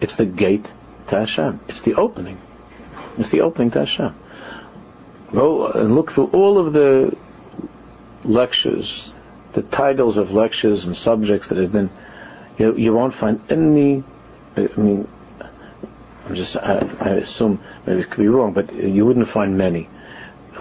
[0.00, 0.70] It's the gate
[1.08, 1.60] to Hashem.
[1.68, 2.38] It's the opening.
[3.18, 4.14] It's the opening to Hashem.
[5.32, 7.16] Go and look through all of the
[8.24, 9.12] lectures,
[9.52, 11.90] the titles of lectures and subjects that have been.
[12.58, 14.02] You, you won't find any.
[14.56, 15.08] I mean,
[16.24, 16.56] I'm just.
[16.56, 19.88] I, I assume maybe it could be wrong, but you wouldn't find many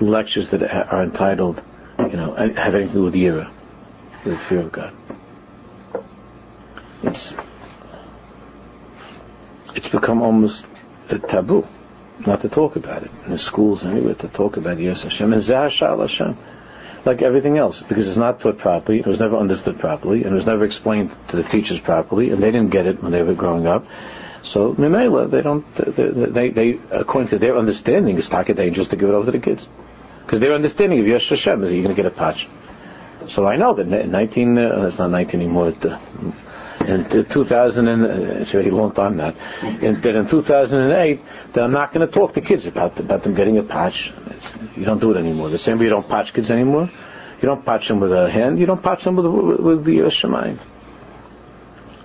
[0.01, 1.61] lectures that are entitled,
[1.99, 3.49] you know, have anything to do with Yira,
[4.23, 4.93] with the fear of God.
[7.03, 7.33] It's
[9.75, 10.65] it's become almost
[11.09, 11.67] a taboo
[12.19, 15.41] not to talk about it in the schools anywhere to talk about Yes Hashem and
[15.41, 16.37] Zah Hashem,
[17.05, 20.33] like everything else, because it's not taught properly, it was never understood properly, and it
[20.33, 23.35] was never explained to the teachers properly, and they didn't get it when they were
[23.35, 23.85] growing up.
[24.41, 28.95] So Mimela, they don't, they, they, they according to their understanding, it's taka dangerous to
[28.95, 29.67] give it over to the kids,
[30.25, 32.47] because their understanding of Yes Hashem is you're going to get a patch.
[33.27, 35.69] So I know that in 19, uh, it's not 19 anymore.
[35.69, 35.99] It, uh,
[36.81, 38.07] in 2000, and, uh,
[38.41, 39.33] it's already a long time now.
[39.61, 41.21] In, that in 2008,
[41.53, 44.13] that I'm not going to talk to kids about about them getting a patch.
[44.27, 45.49] It's, you don't do it anymore.
[45.49, 46.89] The same way you don't patch kids anymore.
[47.41, 48.59] You don't patch them with a hand.
[48.59, 50.59] You don't patch them with with, with the uh, shemayim.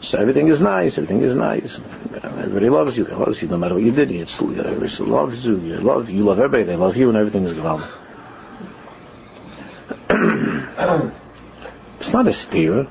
[0.00, 0.96] So everything is nice.
[0.96, 1.78] Everything is nice.
[2.22, 3.04] Everybody loves you.
[3.04, 4.10] Loves you no matter what you did.
[4.10, 5.60] It's, everybody loves you.
[5.60, 6.64] You love you love everybody.
[6.64, 7.86] They love you, and everything is gewaldig.
[12.00, 12.86] it's not a steer.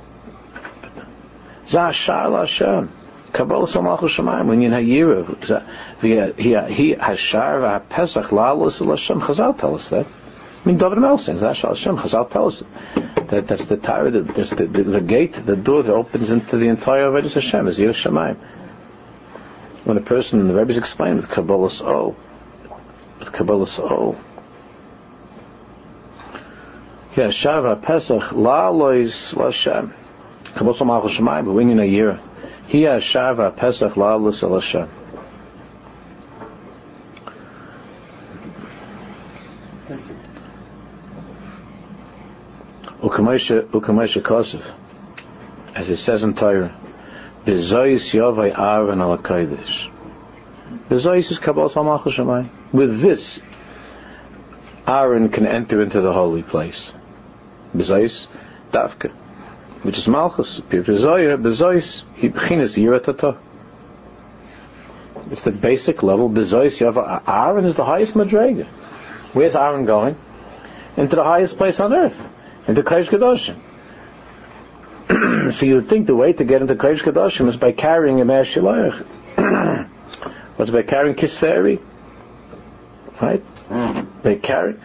[1.70, 2.92] Zashar Hashem.
[3.32, 4.48] Kabbalah Samach Shemayim.
[4.48, 5.26] When you're in Hayira,
[6.02, 9.22] he Hashar Pesach Lalas Hashem.
[9.22, 10.08] Chazal tell us that.
[10.08, 11.98] I mean, David Mel sings Zashar Hashem.
[11.98, 12.64] Chazal tell us
[13.28, 16.68] that that's the Torah, that's the, the, the gate, the door that opens into the
[16.68, 18.38] entire Avodah Hashem is Yir Shemayim.
[19.84, 22.16] When a person, the Rebbe's explained with Kabbalah's O,
[23.20, 24.18] with Kabbalah's O,
[27.16, 29.94] yeah, Shava Pesach La Lois Lashem.
[30.56, 32.20] Kabbalah Shemayim, but when a year,
[32.68, 34.88] he has Shava Pesach La Lois Lashem.
[43.02, 44.64] Ukamasha Ukamasha Kosov,
[45.74, 46.76] as it says in Torah,
[47.46, 49.90] Bezois Yovai Aaron al Kodesh.
[50.90, 52.50] Bezois is Kabbalah Samach Shemayim.
[52.74, 53.42] With this,
[54.86, 56.92] Aaron can enter into the holy place.
[57.76, 58.28] Bezois
[58.72, 59.12] Davka,
[59.84, 60.60] which is Malchus.
[60.60, 63.38] Bezois, Bezois, he b'chinas Yiratata.
[65.32, 66.30] It's the basic level.
[66.30, 68.66] Bezois Yovai Aaron is the highest madrega.
[69.34, 70.18] Where's Aaron going?
[70.98, 72.22] Into the highest place on earth
[72.68, 73.58] into Kodesh Kadoshim.
[75.54, 78.26] so you would think the way to get into Kodesh Kadoshim is by carrying a
[78.26, 79.06] Me'er
[80.56, 81.82] What's by carrying Kisveri?
[83.22, 83.44] Right?
[83.70, 84.08] Mm.
[84.24, 84.76] They carry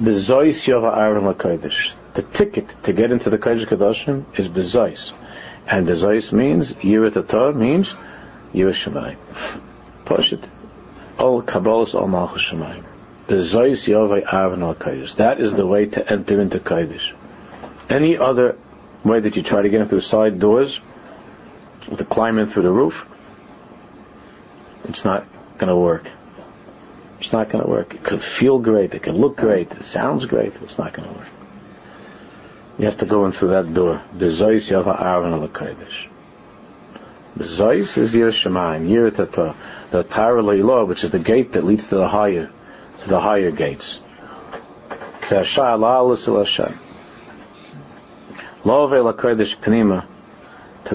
[0.00, 1.94] Bezois Yova Aaron LaKodesh.
[2.18, 5.12] The ticket to get into the Kodesh Kadoshim is Bezois.
[5.68, 7.94] And Bezois means, Yirat Ator means,
[8.52, 9.16] Yirat Shemayim.
[10.04, 10.44] Poshit.
[11.16, 12.82] All Kabbalah's all Malchus Shemayim.
[13.28, 15.14] Bezois Yovai Aaron al Kodesh.
[15.14, 17.12] That is the way to enter into Kodesh.
[17.88, 18.58] Any other
[19.04, 20.80] way that you try to get in through side doors,
[21.96, 23.06] to climb in through the roof,
[24.86, 25.24] it's not
[25.58, 26.10] going to work.
[27.20, 27.94] It's not going to work.
[27.94, 28.92] It could feel great.
[28.94, 29.70] It could look great.
[29.70, 30.54] It sounds great.
[30.62, 31.28] It's not going to work.
[32.78, 34.00] You have to go in through that door.
[34.16, 36.06] Bezois Yova Aaron al Kodesh.
[37.36, 39.56] Bezois is Yir Shemaim, Yir Tator,
[39.90, 42.48] the Tara Leilah, which is the gate that leads to the higher,
[43.02, 43.98] to the higher gates.
[45.28, 45.44] To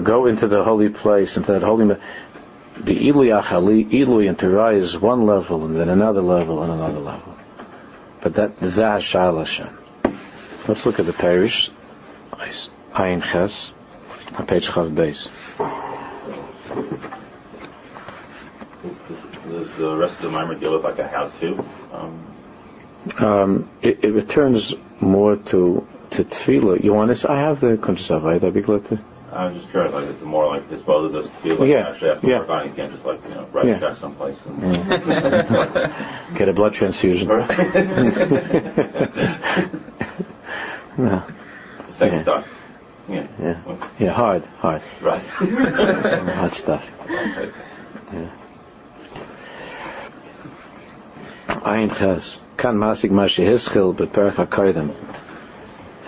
[0.02, 1.86] go into the holy place, into that holy.
[1.86, 7.36] the Ilui Achali, and to rise one level and then another level and another level.
[8.22, 9.83] But that Zah Hashem.
[10.66, 11.70] Let's look at the parish.
[12.94, 13.70] Ayin Ches,
[14.36, 15.28] on page Chav base.
[19.48, 21.58] Does the rest of the mimer deal with like a how-to?
[21.92, 22.24] Um,
[23.18, 26.82] Um, it, it returns more to to tefillah.
[26.82, 27.30] You want to?
[27.30, 28.44] I have the Kuntres Avodah.
[28.44, 28.98] I'd be glad to.
[29.32, 31.80] I was just curious, like it's more like it's both of this feel like Yeah,
[31.80, 32.38] you actually have to yeah.
[32.38, 32.66] work on it.
[32.68, 33.76] You can't just like you know write Yeah.
[33.76, 34.42] a check someplace.
[34.46, 34.62] And,
[36.38, 37.28] Get a blood transfusion.
[40.98, 41.22] no.
[41.90, 42.22] Same Yeah.
[42.22, 42.48] stuff.
[43.08, 43.26] Yeah.
[43.40, 43.88] Yeah.
[43.98, 44.12] Yeah.
[44.12, 44.44] Hard.
[44.58, 44.82] Hard.
[45.02, 45.22] Right.
[46.40, 46.84] Hard stuff.
[47.04, 48.30] okay.
[51.48, 52.40] Ayin Ches.
[52.56, 54.94] Kan masig ma shehischil beperach hakoydem.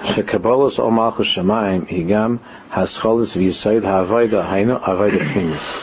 [0.03, 2.39] Shekabolos o malchus shemayim higam
[2.71, 5.83] hascholis v'yisoid ha'avoida hainu avoida pnimis.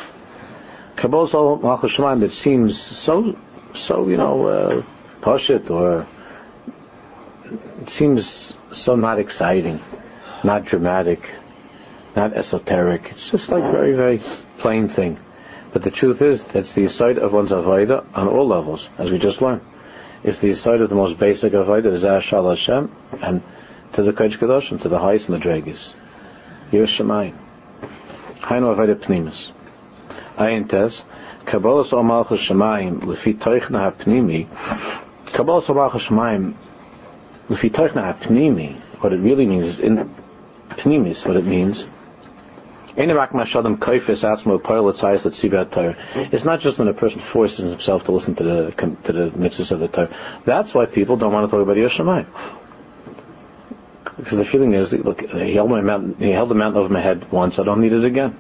[0.96, 3.36] Kabbalas o malchus shemayim, it seems so,
[3.74, 4.84] so, you know, uh,
[5.22, 6.08] poshut or
[7.46, 9.80] it seems so not exciting,
[10.44, 11.30] not dramatic,
[12.16, 13.10] not esoteric.
[13.12, 14.22] It's just like very, very
[14.58, 15.20] plain thing.
[15.72, 19.18] But the truth is, that's the side of one's avodah on all levels, as we
[19.18, 19.62] just learned.
[20.24, 23.42] It's the side of the most basic avodah, is Ashal Hashem, and
[23.94, 25.94] to the Kodesh Kadoshim, to the highest Madregas.
[26.72, 27.36] Yerushalayim.
[28.42, 29.52] Hainu avodah pnimis.
[30.38, 31.04] Ayin tes,
[31.46, 34.48] Kabbalas o Malchus Shemayim, lefi toichna hapnimi,
[35.26, 36.54] Kabbalas o Malchus Shemayim,
[37.48, 40.10] what it really means is, in
[40.70, 41.86] pnimis, what it means,
[42.96, 43.08] it's
[46.46, 48.72] not just when a person forces himself to listen to the
[49.04, 50.16] to the mitzvahs of the Torah.
[50.46, 52.28] That's why people don't want to talk about Yerushalayim.
[54.16, 57.02] Because the feeling is, look, he held my mountain, he held the mountain over my
[57.02, 57.58] head once.
[57.58, 58.38] I don't need it again.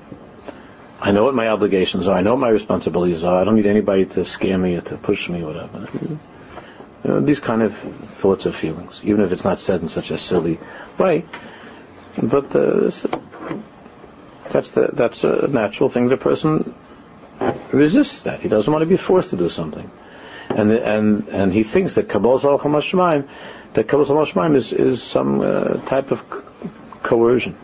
[1.01, 2.15] I know what my obligations are.
[2.15, 3.41] I know what my responsibilities are.
[3.41, 5.89] I don't need anybody to scare me or to push me or whatever.
[7.03, 10.11] You know, these kind of thoughts or feelings, even if it's not said in such
[10.11, 10.59] a silly
[10.97, 11.25] way.
[12.21, 12.91] But uh,
[14.51, 16.07] that's the, that's a natural thing.
[16.07, 16.73] The person
[17.71, 18.39] resists that.
[18.41, 19.89] He doesn't want to be forced to do something,
[20.49, 23.27] and and and he thinks that Kabbalah Zalcham Hashemaim,
[23.73, 26.23] that Kabbalah Zalcham Hashemaim is is some uh, type of
[27.01, 27.57] coercion.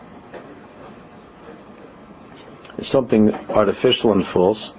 [2.76, 4.72] It's something artificial and false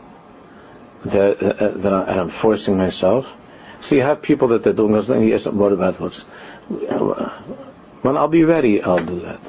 [1.06, 3.34] that uh, that I, and I'm forcing myself.
[3.82, 5.28] So you have people that they're doing those things.
[5.28, 6.26] Yes, what about what's
[8.02, 9.40] when I'll be ready, I'll do that.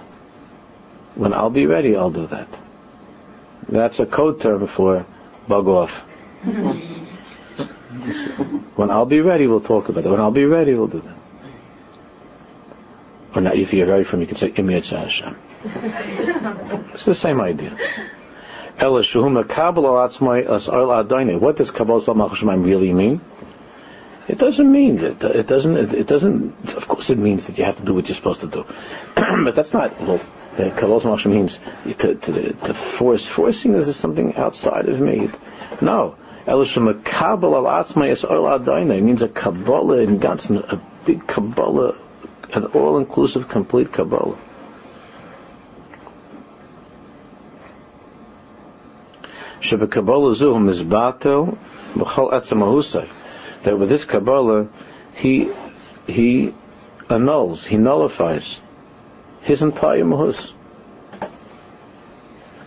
[1.14, 2.48] When I'll be ready, I'll do that.
[3.68, 5.06] That's a code term for
[5.48, 6.00] bug off.
[8.76, 10.10] when I'll be ready, we'll talk about it.
[10.10, 11.16] When I'll be ready, we'll do that.
[13.34, 15.36] Or not, if you're ready from, you can say Hashem.
[16.94, 17.78] It's the same idea.
[18.78, 21.38] Ela shuhum mekabel al atzmai as al adayne.
[21.40, 23.20] What does Kabbalah Shemaim really mean?
[24.28, 25.22] It doesn't mean that.
[25.24, 25.76] It doesn't.
[25.76, 26.74] It, it doesn't.
[26.74, 28.64] Of course, it means that you have to do what you're supposed to do,
[29.16, 30.00] but that's not.
[30.00, 30.20] Well,
[30.58, 31.58] uh, Kabbalah means
[31.98, 33.26] to, to, to force.
[33.26, 35.30] Forcing is something outside of me.
[35.80, 36.16] No.
[36.46, 41.96] Mekabel al as al adayne means a Kabbalah in Ganzen, a big Kabbalah,
[42.52, 44.38] an all-inclusive, complete Kabbalah.
[49.60, 51.56] Kabbalah Zuhum is Batel
[51.94, 53.08] B'chol Etzamahusay.
[53.62, 54.68] That with this Kabbalah,
[55.14, 55.50] he
[56.06, 56.52] he
[57.08, 58.60] annuls, he nullifies
[59.42, 60.52] his entire Mahus.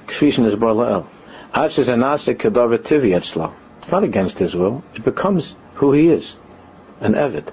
[0.07, 1.05] Kfishin is Barlael.
[1.53, 3.15] Ach is anasik kadavar tivi.
[3.15, 4.83] It's not against his will.
[4.93, 6.35] It becomes who he is,
[7.01, 7.51] an Evid.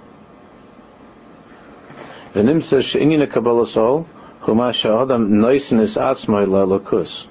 [2.34, 4.07] V'nim says she'inyin Kabbalah Sol,
[4.43, 7.26] huma she'adam noisin is atzmai la'lokus.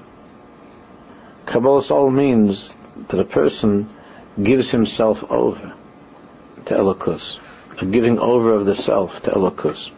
[1.45, 2.75] Kabbalah Sol means
[3.07, 3.89] that a person
[4.41, 5.73] gives himself over
[6.65, 7.39] to Elokus,
[7.79, 9.91] a giving over of the self to Elokus.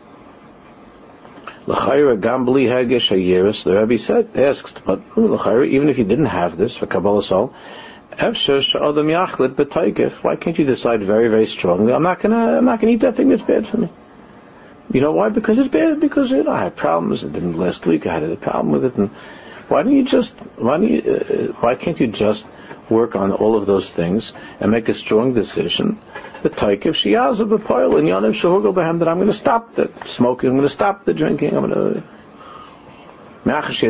[1.66, 6.58] L'chayra gambli hergesh hayeris, the Rebbe said, asks, but l'chayra, even if you didn't have
[6.58, 7.54] this for Kabbalah Sol,
[8.12, 12.66] efsher she'adam yachlit b'taikif, why can't you decide very, very strongly, I'm not gonna, I'm
[12.66, 13.90] not gonna eat that thing that's bad for me.
[14.92, 15.30] You know why?
[15.30, 16.00] Because it's bad.
[16.00, 17.24] Because you know, I had problems.
[17.24, 18.06] It didn't last week.
[18.06, 18.96] I had a problem with it.
[18.96, 19.10] And
[19.68, 20.38] why don't you just?
[20.58, 21.02] Why don't you?
[21.02, 22.46] Uh, why can't you just
[22.90, 26.00] work on all of those things and make a strong decision?
[26.44, 30.50] The taikev shiyazav b'poil and yanav shahugel behem that I'm going to stop the smoking.
[30.50, 31.56] I'm going to stop the drinking.
[31.56, 32.04] I'm going to.
[33.46, 33.82] Since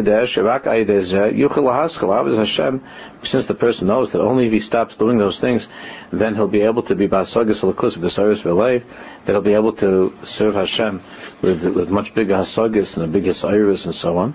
[3.48, 5.68] the person knows that only if he stops doing those things,
[6.12, 8.84] then he'll be able to be basagas alakus b'saris v'leiv,
[9.26, 11.04] that he'll be able to serve Hashem
[11.44, 14.34] with with much bigger hasagas and a big hasiris and so on.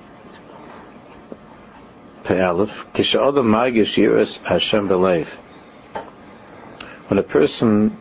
[2.29, 2.85] Pe'alef,
[4.45, 4.89] Hashem.
[7.09, 7.97] When a person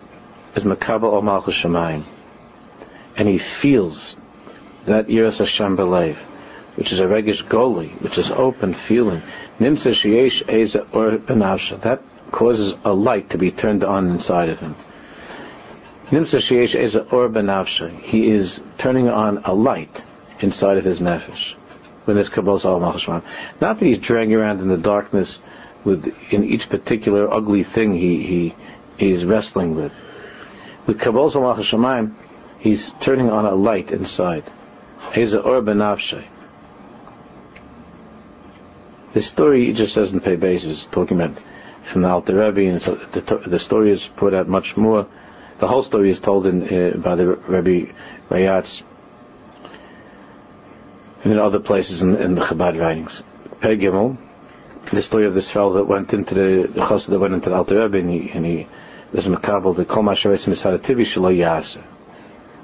[0.53, 2.03] is Makabal Al Malchus Shemayim,
[3.15, 4.17] and he feels
[4.85, 6.17] that Yiras Hashem Belev,
[6.75, 9.21] which is a regish goli, which is open feeling,
[9.61, 14.59] Nimsa Sheyesh Eza Or Benavsha, that causes a light to be turned on inside of
[14.59, 14.75] him.
[16.07, 20.03] Nimsa Sheyesh Eza Or Benavsha, he is turning on a light
[20.41, 21.55] inside of his nefesh
[22.07, 23.23] when there's Kabbalah Salam
[23.59, 25.39] Not that he's dragging around in the darkness
[25.83, 28.55] with in each particular ugly thing he, he
[28.97, 29.91] he's wrestling with.
[30.85, 31.29] With Kabbalah
[31.63, 32.15] Salam
[32.59, 34.49] he's turning on a light inside.
[35.13, 36.25] He's a or benavshay.
[39.13, 41.37] The story just doesn't pay basis, talking about
[41.91, 45.07] from the Alter Rebbe, and so the, the story is put out much more.
[45.59, 47.91] The whole story is told in uh, by the Rebbe
[48.29, 48.83] Rayatz
[51.23, 53.23] and in other places in, in the Chabad writings.
[53.61, 54.17] Gimel,
[54.91, 57.55] the story of this fellow that went into the, the chassid that went into the
[57.55, 58.67] Alter Rebbe and he, and he
[59.11, 61.81] was makabel the kol masharetz mitzad tivi shelo yasa.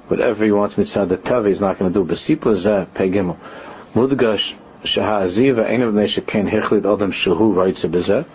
[0.07, 2.05] Whatever he wants mitzad the tavi, he's not going to do.
[2.05, 3.37] B'sipur zeh Pei Gimel.
[3.93, 8.25] Mudgash shaha aziva ein of ken hechlid adam shehu vayitze b'zeh.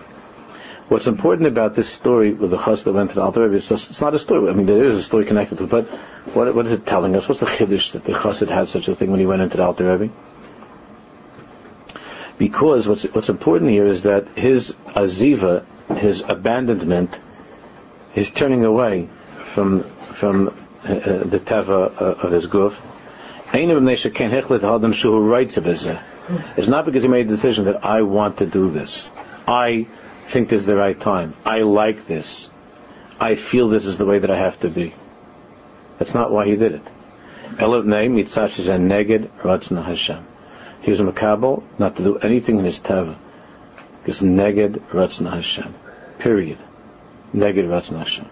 [0.89, 3.71] What's important about this story with the chas that went to the Alter Rebbe, it's,
[3.71, 4.51] it's not a story.
[4.51, 5.89] I mean, there is a story connected to it, but
[6.35, 7.29] what, what is it telling us?
[7.29, 9.65] What's the chiddush that the chassid had such a thing when he went into the
[9.65, 10.13] Alter Rebbe?
[12.39, 15.65] Because what's what's important here is that his aziva,
[15.97, 17.19] his abandonment,
[18.13, 19.09] his turning away
[19.55, 22.75] from from uh, uh the teva uh, of his guf.
[26.57, 29.05] It's not because he made a decision that I want to do this.
[29.47, 29.87] I
[30.27, 31.35] think this is the right time.
[31.45, 32.51] I like this.
[33.19, 34.95] I feel this is the way that I have to be.
[35.99, 36.83] That's not why he did it.
[37.57, 40.25] Elav name mitzach is a neged ratzna Hashem.
[40.83, 43.17] He was a makabel not to do anything in his teva.
[44.03, 45.75] Because neged ratzna Hashem.
[46.19, 46.59] Period.
[47.35, 48.29] Neged ratzna Hashem.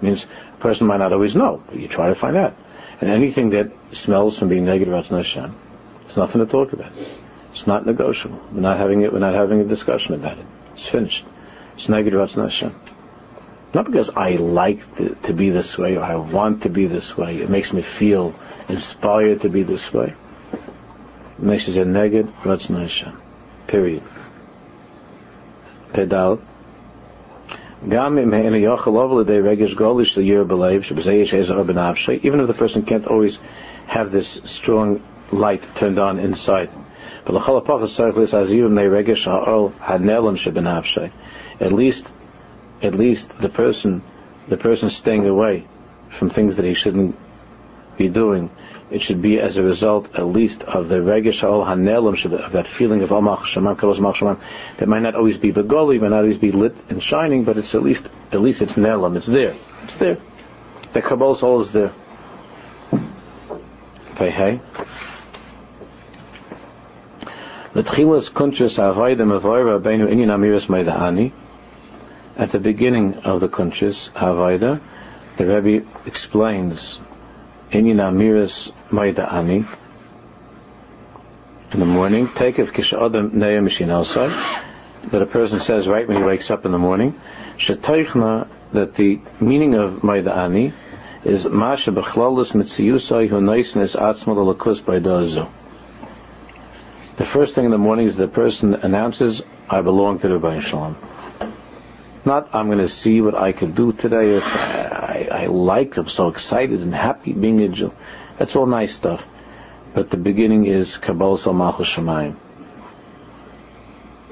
[0.00, 2.54] Means a person might not always know, but you try to find out.
[3.00, 5.54] And anything that smells from being neged ratzna Hashem,
[6.06, 6.92] it's nothing to talk about.
[7.52, 8.40] It's not negotiable.
[8.52, 9.12] We're not having it.
[9.12, 10.46] We're not having a discussion about it.
[10.72, 11.24] It's finished.
[11.74, 12.74] It's negative Hashem.
[13.74, 17.16] Not because I like to, to be this way or I want to be this
[17.16, 17.38] way.
[17.38, 18.34] It makes me feel
[18.68, 20.14] inspired to be this way.
[21.38, 23.20] Makes it a negative Hashem.
[23.66, 24.02] Period.
[25.92, 26.42] Pedal.
[27.84, 28.20] Even
[32.40, 33.40] if the person can't always
[33.86, 35.02] have this strong
[35.32, 36.70] light turned on inside.
[41.60, 42.12] At least,
[42.82, 44.02] at least the person,
[44.48, 45.66] the person staying away
[46.10, 47.16] from things that he shouldn't
[47.96, 48.50] be doing,
[48.90, 52.66] it should be as a result, at least, of the regesh al hanelim, of that
[52.66, 54.38] feeling of amach shamam kalos mach shamam,
[54.78, 57.74] that might not always be begoli, might not always be lit and shining, but it's
[57.74, 59.54] at least, at least it's nelam, it's there,
[59.84, 60.18] it's there.
[60.92, 61.92] The kabbalah soul is there.
[64.12, 64.60] Okay, hey.
[72.36, 74.80] At the beginning of the Kuntres HaAvodah,
[75.36, 76.98] the Rebbe explains
[77.70, 79.66] Inyan Amiras Maida Ani
[81.72, 84.30] in the morning, take of Kishadam Neya Mishinalsai,
[85.10, 87.18] that a person says right when he wakes up in the morning,
[87.58, 90.72] Shetaychna, that the meaning of Maida Ani
[91.24, 95.50] is Masha Bechlalis Mitziyusai Hu Naisnes Atzmal Lakus Baidazu.
[97.16, 100.62] The first thing in the morning is the person announces, I belong to the Rebbein
[100.62, 100.96] Shalom.
[102.24, 104.38] Not, I'm going to see what I could do today.
[104.38, 107.92] I, I, I like, I'm so excited and happy being a Jew.
[108.38, 109.24] That's all nice stuff.
[109.94, 112.36] But the beginning is Kabbalah Sal Malchus Shemayim.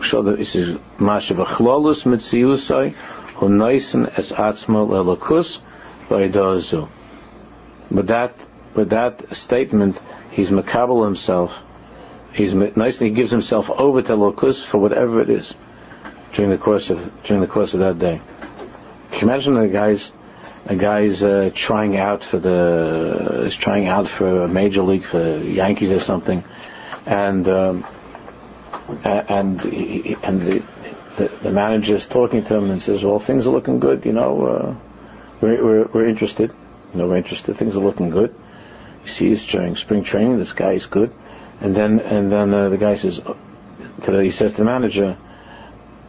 [0.05, 2.95] So that it says, Masha v'chlolus mitziyusai,
[3.35, 5.59] hunaisen es atzmo lelakus
[6.09, 6.89] v'edazu.
[7.91, 8.35] With that,
[8.75, 11.63] with that statement, he's makabel himself
[12.33, 15.55] he's nicely he gives himself over to lokus for whatever it is
[16.33, 18.21] during the course of during the course of that day.
[19.13, 20.13] Can you imagine a guy's
[20.67, 25.39] a guy's uh, trying out for the is trying out for a major league for
[25.39, 26.45] Yankees or something,
[27.07, 27.87] and um,
[29.05, 30.63] and he, and the,
[31.17, 34.05] the, the manager is talking to him and says, "Well, things are looking good.
[34.05, 34.75] You know, uh,
[35.41, 36.53] we're, we're we're interested.
[36.93, 37.57] You know, we're interested.
[37.57, 38.35] Things are looking good."
[39.03, 41.13] He sees during spring training, this guy is good.
[41.61, 43.21] And then and then uh, the guy says,
[44.01, 45.17] the, he says to the manager,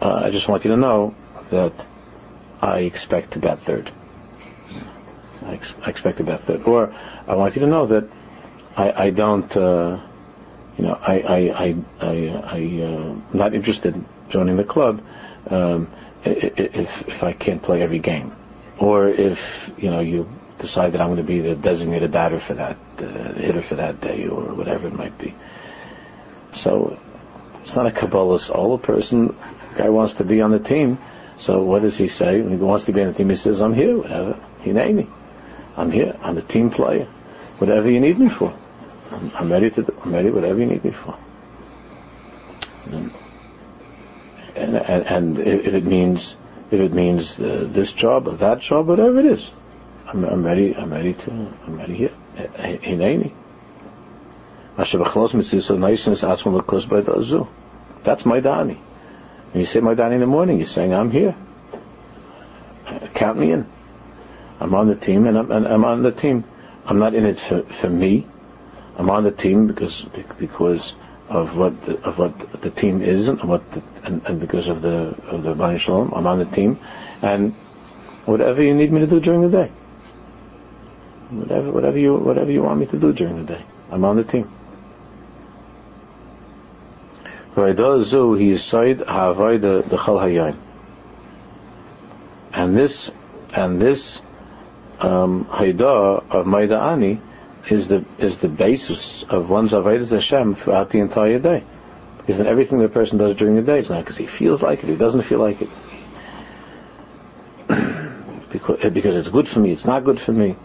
[0.01, 1.15] uh, I just want you to know
[1.49, 1.73] that
[2.61, 3.91] I expect to bat third.
[5.45, 6.63] I, ex- I expect third.
[6.63, 6.93] Or
[7.27, 8.07] I want you to know that
[8.75, 9.99] I, I don't, uh,
[10.77, 15.03] you know, I, I, I, I, I uh, not interested in joining the club
[15.49, 15.87] um,
[16.23, 18.35] if if I can't play every game,
[18.77, 20.29] or if you know you
[20.59, 23.99] decide that I'm going to be the designated batter for that, uh, hitter for that
[24.01, 25.33] day, or whatever it might be.
[26.51, 26.99] So
[27.61, 28.51] it's not a Kabbalist.
[28.51, 29.35] All a person,
[29.81, 30.97] guy wants to be on the team.
[31.37, 32.41] So what does he say?
[32.41, 34.39] When he wants to be on the team, he says, "I'm here, whatever.
[34.61, 35.07] He name me.
[35.75, 36.15] I'm here.
[36.21, 37.07] I'm a team player.
[37.57, 38.53] Whatever you need me for,
[39.11, 39.83] I'm, I'm ready to.
[39.83, 40.29] Do, I'm ready.
[40.29, 41.17] Whatever you need me for."
[44.55, 46.35] And, and, and if it means
[46.71, 49.49] if it means uh, this job or that job, whatever it is,
[50.07, 50.75] I'm, I'm ready.
[50.75, 51.31] I'm ready to.
[51.31, 52.13] I'm ready here.
[52.35, 53.31] Hineni.
[58.03, 58.77] That's my Dani.
[59.53, 61.35] You say my Dani in the morning, you're saying, I'm here.
[63.13, 63.69] Count me in.
[64.59, 66.45] I'm on the team, and I'm, and I'm on the team.
[66.85, 68.27] I'm not in it for, for me.
[68.97, 70.05] I'm on the team because
[70.37, 70.93] because
[71.29, 74.81] of what the, of what the team is and what the, and, and, because of
[74.81, 76.13] the of the Bani Shalom.
[76.13, 76.79] I'm on the team,
[77.21, 77.53] and
[78.25, 79.71] whatever you need me to do during the day,
[81.29, 84.23] whatever whatever you whatever you want me to do during the day, I'm on the
[84.23, 84.49] team.
[87.55, 90.55] He the chal
[92.53, 93.11] And this
[93.53, 94.21] and this
[94.99, 97.19] um, Haida of Maida'ani
[97.69, 101.63] is the is the basis of one's Avodah Hashem throughout the entire day.
[102.27, 104.87] In everything the person does during the day, it's not because he feels like it,
[104.87, 105.69] he doesn't feel like it.
[108.49, 110.55] because, because it's good for me, it's not good for me.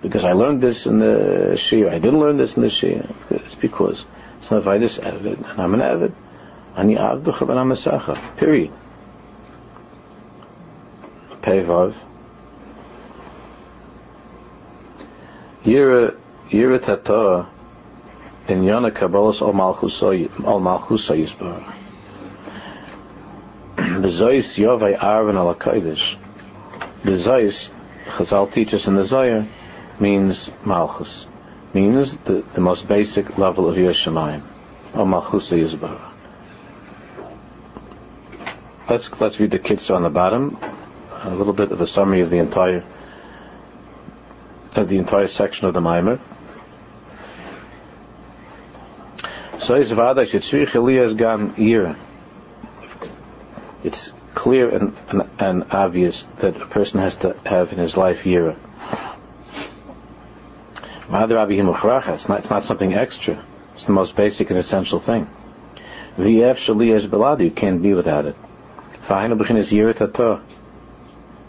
[0.00, 3.14] Because I learned this in the Shia, I didn't learn this in the Shia.
[3.30, 4.06] It's because
[4.38, 6.14] it's not Evid, and I'm an Evid.
[6.76, 8.36] Ani Avducha ben Amasacha.
[8.36, 8.72] Period.
[11.42, 11.94] Pevav.
[15.64, 16.16] Yira
[16.50, 17.48] Yira Tata
[18.48, 21.74] in Yana Kabbalas al Malchusa al Malchusa Yisbar.
[23.76, 26.16] Bezois Yovai Arvin al Hakodesh.
[27.04, 27.72] Bezois
[28.06, 29.46] Chazal teaches in the Zohar
[30.00, 31.26] means Malchus,
[31.72, 34.42] means the, the most basic level of Yeshamayim,
[34.94, 36.11] or Malchusa Yisbar.
[38.92, 40.58] Let's let's read the kitzur on the bottom,
[41.22, 42.84] a little bit of a summary of the entire
[44.76, 46.20] of the entire section of the Maimer.
[49.60, 51.96] So is vada shetzrich Elias gam yira.
[53.82, 58.24] It's clear and, and, and, obvious that a person has to have in his life
[58.24, 58.58] yira.
[61.08, 63.42] It's not, it's not something extra.
[63.72, 65.30] It's the most basic and essential thing.
[66.18, 68.36] V'ef shaliyas beladu, you can't be without it.
[69.02, 70.40] Fa'hainu b'chinas yira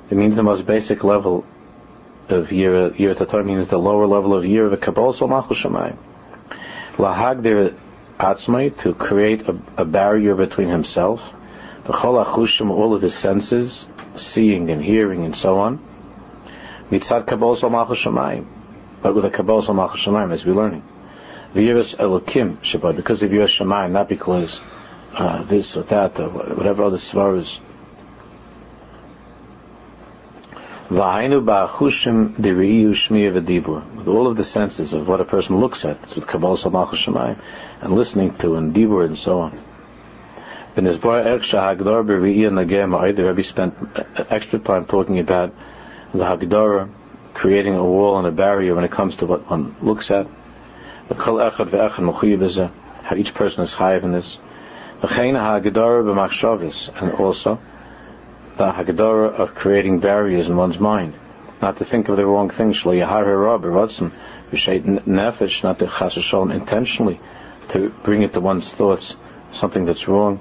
[0.10, 1.46] It means the most basic level
[2.28, 2.92] of yira.
[2.98, 5.98] Yira tatar means the lower level of yira, the kabbalah malchus shamayim.
[6.98, 7.76] Lahagdir
[8.20, 11.22] atzmai, to create a, a barrier between himself,
[11.86, 13.86] b'chol achushim, all of his senses,
[14.16, 15.80] seeing and hearing and so on,
[16.90, 18.46] mitzad kabbalah malchus shamayim,
[19.04, 20.84] but with a kabbalah malchus shamayim, as we're learning.
[21.54, 24.60] V'yiras elokim shabbat, because of yiras shamayim, not because
[25.14, 27.60] uh, this or that or whatever other svaras.
[30.90, 31.00] With
[34.08, 37.40] all of the senses of what a person looks at, it's with Kabbalah Samach
[37.82, 39.60] and listening to, and dibur, and so on.
[40.76, 40.82] The
[43.28, 43.76] Rebbe spent
[44.30, 45.54] extra time talking about
[46.14, 46.90] the Hagdara,
[47.34, 50.28] creating a wall and a barrier when it comes to what one looks at.
[51.10, 51.40] How
[53.16, 54.38] each person is chayiv in this.
[55.04, 55.38] And
[57.20, 57.60] also,
[58.56, 61.14] the Haggadah of creating barriers in one's mind.
[61.62, 62.94] Not to think of the wrong things, not
[65.80, 67.20] to chas intentionally
[67.70, 69.18] to bring it to one's thoughts,
[69.52, 70.40] something that's wrong.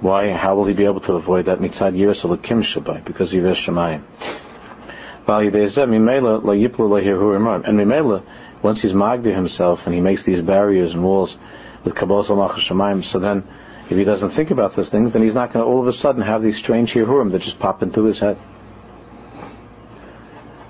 [0.00, 0.32] Why?
[0.32, 1.60] How will he be able to avoid that?
[1.60, 4.02] Mitzad yiras alakim shabai, because shemayim.
[5.26, 5.52] And
[7.78, 8.22] Mimela,
[8.62, 11.36] once he's magdir himself and he makes these barriers and walls
[11.84, 13.44] with Kabbalah Shemayim, so then
[13.90, 15.92] if he doesn't think about those things, then he's not going to all of a
[15.92, 18.38] sudden have these strange hirurim that just pop into his head.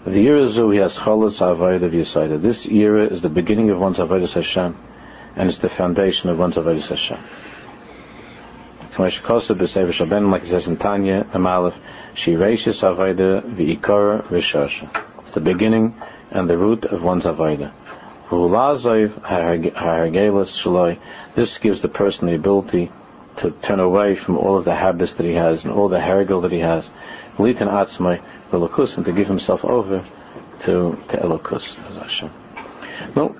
[0.06, 2.38] The.
[2.40, 4.74] This era is the beginning of one's avodah Hashem,
[5.36, 7.18] and it's the foundation of one's avodah Hashem.
[8.98, 11.74] Like it says in Tanya, Amalef,
[12.14, 15.04] Shireshis Avodah V'ikara V'shasha.
[15.20, 15.94] It's the beginning
[16.30, 17.70] and the root of one's avodah.
[21.34, 22.90] This gives the person the ability
[23.36, 26.42] to turn away from all of the habits that he has and all the herigel
[26.42, 26.88] that he has.
[27.38, 30.04] Litan atzmai elokus and to give himself over
[30.60, 32.30] to to elokus as Hashem.
[33.16, 33.36] No.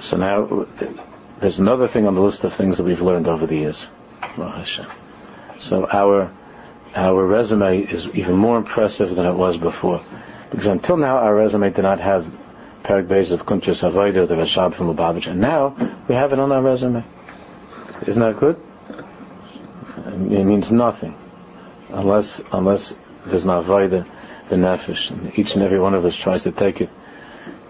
[0.00, 0.66] So now,
[1.40, 3.88] there's another thing on the list of things that we've learned over the years.
[5.58, 6.30] So our
[6.94, 10.02] our resume is even more impressive than it was before.
[10.50, 12.26] Because until now, our resume did not have
[12.82, 15.74] Perak Beis of Kuntres Avodah, the Rashab from Lubavitch, and now
[16.08, 17.04] we have it on our resume.
[18.06, 18.60] Isn't that good?
[20.08, 21.16] It means nothing
[21.88, 22.94] unless unless
[23.26, 24.06] there's an Avodah,
[24.48, 26.90] the Nefesh, and each and every one of us tries to take it.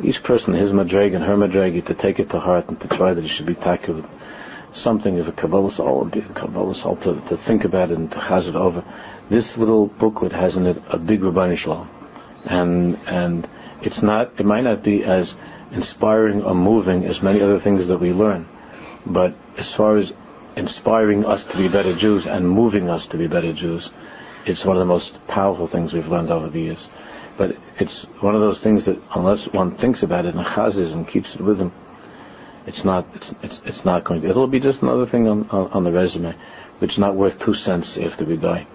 [0.03, 3.15] Each person, his madrag and her madrag, to take it to heart and to try
[3.15, 4.07] that it should be taken with
[4.73, 8.19] something of a Kabbalah soul, a Kabbalah soul to, to think about it and to
[8.19, 8.85] chaz it over.
[9.31, 11.89] This little booklet has in it a big Rabbani Shalom.
[12.45, 13.49] And, and
[13.83, 15.35] it's not, it might not be as
[15.73, 18.47] inspiring or moving as many other things that we learn.
[19.07, 20.13] But as far as
[20.57, 23.91] inspiring us to be better Jews and moving us to be better Jews,
[24.45, 26.89] it's one of the most powerful things we've learned over the years.
[27.37, 31.07] But it's one of those things that unless one thinks about it and chazes and
[31.07, 31.73] keeps it with him,
[32.67, 35.71] it's not, it's, it's, it's not going to, it'll be just another thing on, on,
[35.71, 36.35] on the resume,
[36.79, 38.67] which is not worth two cents after we die.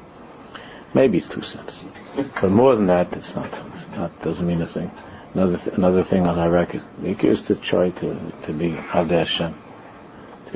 [0.94, 1.84] Maybe it's two cents.
[2.16, 4.92] But more than that, it's not, it's not doesn't mean a thing.
[5.34, 6.84] Another, th- another thing on our record.
[7.02, 9.56] The is to try to, to be Avdei Hashem.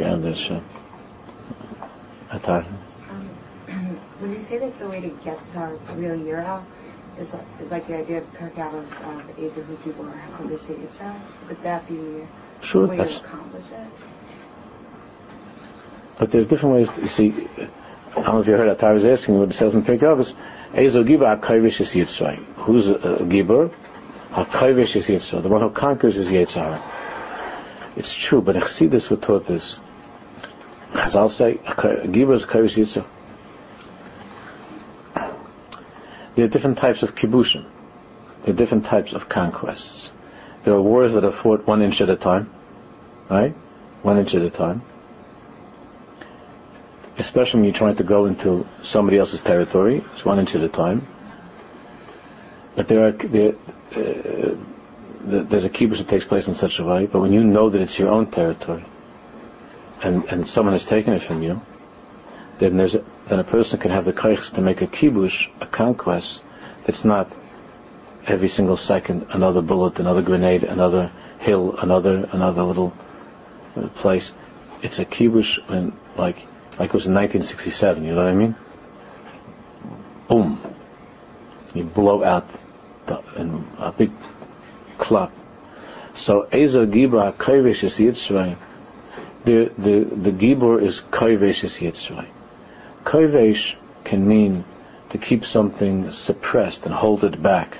[0.04, 0.64] Avdei Hashem.
[2.30, 2.66] Atar.
[3.10, 3.30] Um,
[4.20, 6.64] when you say that the way to get to real Yira
[7.20, 11.88] is, is like the idea of Pirkei Avos of Ezehu Gibor HaKodesh Yitzhak, would that
[11.88, 12.28] be
[12.62, 13.88] Sure, way to accomplish it?
[16.18, 16.90] but there's different ways.
[16.92, 17.48] To, you see,
[18.12, 20.34] I don't know if you heard Atar was asking what it says in Pirkei Avos.
[20.74, 22.38] Ezo Gibor HaKodesh is Yitzhak.
[22.56, 23.74] Who's a, a Gibor?
[24.32, 25.44] HaKodesh is Yitzhak.
[25.44, 26.82] The one who conquers is Yitzhak.
[27.96, 29.78] It's true, but Chassidus were taught this.
[30.96, 33.06] Chazal say, Gibor is Kodesh Yitzhak.
[36.36, 37.66] There are different types of kibbushin.
[38.44, 40.12] There are different types of conquests.
[40.64, 42.50] There are wars that are fought one inch at a time,
[43.30, 43.54] right?
[44.02, 44.82] One inch at a time.
[47.18, 50.70] Especially when you're trying to go into somebody else's territory, it's one inch at a
[50.70, 51.08] time.
[52.76, 53.54] But there are there,
[53.96, 54.56] uh,
[55.22, 57.06] there's a kibbutz that takes place in such a way.
[57.06, 58.86] But when you know that it's your own territory,
[60.02, 61.62] and and someone has taken it from you,
[62.60, 65.66] then there's a, then a person can have the kaichs to make a kibush, a
[65.66, 66.44] conquest,
[66.86, 67.32] that's not
[68.28, 72.94] every single second another bullet, another grenade, another hill, another another little
[73.76, 74.34] uh, place.
[74.82, 76.38] It's a kibush when like
[76.80, 78.04] like it was in 1967.
[78.04, 78.56] You know what I mean?
[80.28, 80.76] Boom!
[81.74, 82.48] You blow out
[83.06, 84.12] the, in a big
[84.98, 85.32] clap.
[86.16, 88.58] So Ezo Gibra Kaivish is Yitzray.
[89.46, 92.28] The the the Gibor is Kaivish is Yitzray.
[93.04, 94.66] Kovesh can mean
[95.10, 97.78] to keep something suppressed and hold it back.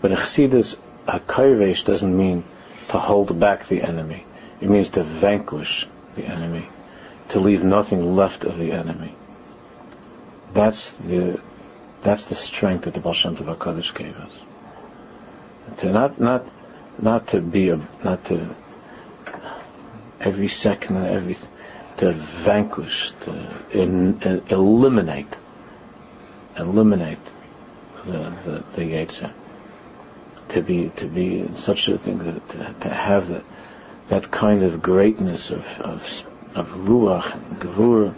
[0.00, 0.76] But a chassidus,
[1.06, 2.44] a kovesh doesn't mean
[2.88, 4.24] to hold back the enemy.
[4.60, 6.68] It means to vanquish the enemy,
[7.28, 9.14] to leave nothing left of the enemy.
[10.52, 11.40] That's the
[12.02, 14.42] that's the strength that the Baal Shem Tov HaKadosh gave us.
[15.78, 16.48] To not not
[16.98, 18.56] not to be a not to
[20.22, 21.36] every second every
[21.98, 23.30] to vanquish, to
[23.70, 25.34] in, in, eliminate,
[26.56, 27.18] eliminate
[28.06, 29.32] the the, the Yetzer.
[30.48, 33.44] To be to be such a thing that to, to have that
[34.08, 38.14] that kind of greatness of of, of ruach and gevur,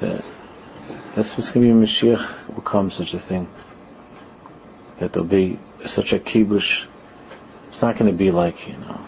[0.00, 0.24] that
[1.14, 3.48] that's what's going to be Mashiach will come such a thing.
[4.98, 6.84] That there'll be such a kibush.
[7.68, 9.00] It's not going to be like you know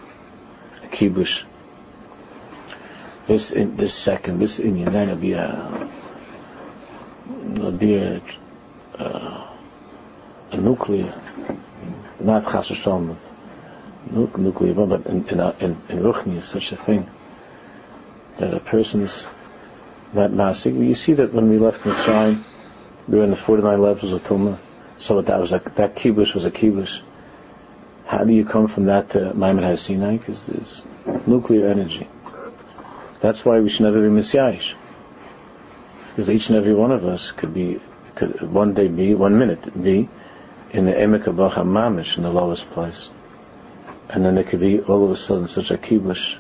[0.82, 1.44] a kibush
[3.30, 5.88] this in this second, this Indian, then it'll be a
[7.54, 8.20] it'll be a,
[8.98, 9.46] uh,
[10.50, 11.14] a nuclear,
[12.18, 13.16] not chasashom,
[14.10, 17.08] nuclear but in in, in, in Ruchni is such a thing
[18.38, 19.24] that a person is
[20.12, 20.74] not massive.
[20.74, 22.42] You see that when we left Mitzrayim,
[23.06, 24.58] we were in the 49 levels of Tumah,
[24.98, 27.00] so that was that kibush was a kibush.
[28.06, 30.18] How do you come from that to Maimon HaSinai?
[30.18, 30.82] Because there's
[31.28, 32.08] nuclear energy.
[33.20, 34.74] That's why we should never be misyaesh.
[36.10, 37.80] Because each and every one of us could be,
[38.14, 40.08] could one day be, one minute be,
[40.70, 43.08] in the Emek Abacha Mamish, in the lowest place.
[44.08, 46.36] And then it could be all of a sudden such a kibush,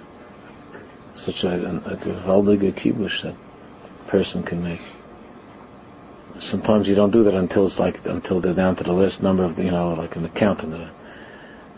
[1.14, 4.80] such a, a, a gewaldige kibush that a person can make.
[6.38, 9.44] Sometimes you don't do that until it's like, until they're down to the last number
[9.44, 10.90] of, the, you know, like in the count in the,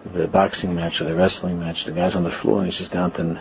[0.07, 2.93] the boxing match or the wrestling match, the guy's on the floor and he's just
[2.93, 3.41] down to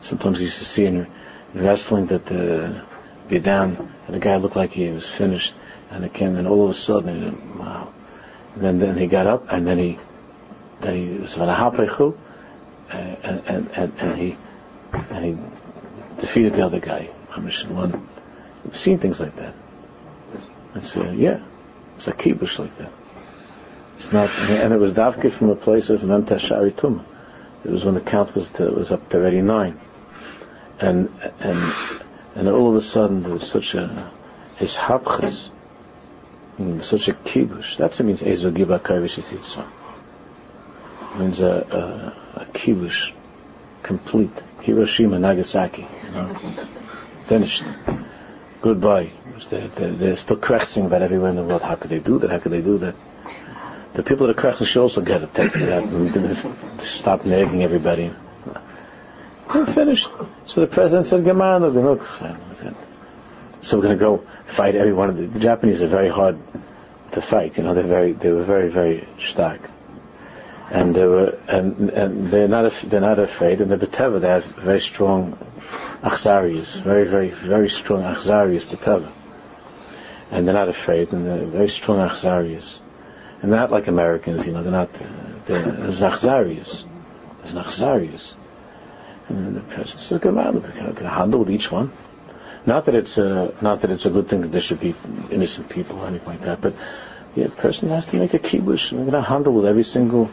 [0.00, 1.06] Sometimes you used to see in,
[1.54, 2.84] wrestling that uh,
[3.28, 5.54] be down, and the guy looked like he was finished,
[5.90, 7.92] and it came, and all of a sudden, wow.
[8.54, 9.98] And then, then he got up, and then he,
[10.80, 11.36] then he was
[12.92, 14.36] and, and, and, and he
[14.92, 17.08] and he defeated the other guy.
[17.30, 18.08] Mamish in one.
[18.66, 19.54] I've seen things like that.
[20.74, 21.40] It's uh, yeah,
[21.96, 22.92] it's a kibush like that.
[23.96, 27.04] It's not, and it was davke from a place of Mem Tashari Tum.
[27.64, 29.78] It was when the count was to, was up to already nine,
[30.80, 31.72] and and
[32.34, 34.10] and all of a sudden there was such a
[34.56, 35.48] his hapches,
[36.56, 37.76] hmm, such a kibush.
[37.76, 39.66] That's what it means ezogiba kavish yitzra.
[41.18, 43.12] Means a, a, a kibush,
[43.82, 45.86] complete Hiroshima, Nagasaki.
[46.04, 46.38] You know,
[47.26, 47.64] finished.
[48.62, 49.10] Goodbye.
[49.48, 51.62] They're, they're, they're still questioning about everywhere in the world.
[51.62, 52.30] How could they do that?
[52.30, 52.94] How could they do that?
[53.94, 56.80] The people that are questioning should also get a text of that.
[56.84, 58.12] Stop nagging everybody.
[59.52, 60.08] They're finished.
[60.46, 62.06] So the president said, Gemara, look.
[63.62, 65.16] So we're going to go fight everyone.
[65.16, 66.38] The, the Japanese are very hard
[67.12, 67.56] to fight.
[67.56, 69.60] You know, they're very, they were very, very stark.
[70.70, 73.60] And they were, and, and they're not, they're not afraid.
[73.60, 75.36] And the Bateva, they have very strong
[76.02, 79.10] achzarias, very, very, very strong achzarias Bateva.
[80.30, 82.78] And they're not afraid, and they're very strong achzarias.
[83.42, 84.92] And not like Americans, you know, they're not,
[85.46, 86.84] they're, there's achzarias.
[87.38, 88.34] There's achzarias.
[89.30, 91.92] Can I handle with each one?
[92.66, 94.94] Not that it's a, not that it's a good thing that there should be
[95.30, 96.74] innocent people or anything like that, but
[97.34, 100.30] yeah, person has to make a kibush, they're going to handle with every single,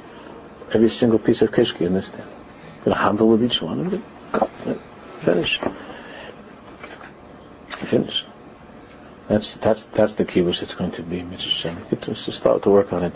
[0.74, 2.26] every single piece of kishki in this thing.
[2.84, 4.82] Going to handle with each one, and
[5.24, 5.60] finish.
[7.70, 8.26] Finish.
[9.28, 11.76] That's that's that's the kibush that's going to be Mitzvah.
[12.02, 13.14] To start to work on it.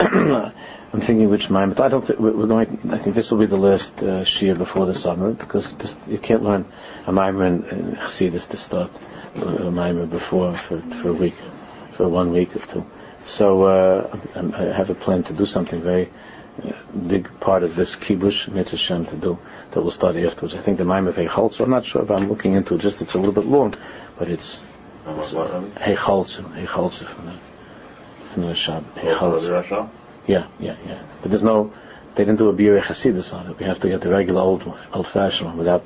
[0.00, 2.90] I'm thinking which mime, but I don't think we're going.
[2.90, 6.18] I think this will be the last uh, shir before the summer because this, you
[6.18, 6.66] can't learn
[7.06, 8.90] a mimer and Chassidus to start
[9.34, 11.34] a mimer before for for a week,
[11.92, 12.86] for one week or two.
[13.24, 16.10] So uh, I have a plan to do something very
[16.64, 16.72] uh,
[17.08, 19.38] big part of this kibush mitzvah to do
[19.72, 20.54] that we'll start afterwards.
[20.54, 21.64] I think the mimer of Heichaltzu.
[21.64, 22.80] I'm not sure if I'm looking into it.
[22.80, 23.74] Just it's a little bit long,
[24.16, 24.62] but it's.
[25.06, 27.47] it's uh, Heichaltzu, Heichaltzu from the
[28.32, 28.84] from the Shabbat.
[30.26, 31.02] Yeah, yeah, yeah.
[31.22, 31.72] But there's no,
[32.14, 33.58] they didn't do a Biur Hasidus on it.
[33.58, 35.84] We have to get the regular old, old-fashioned one without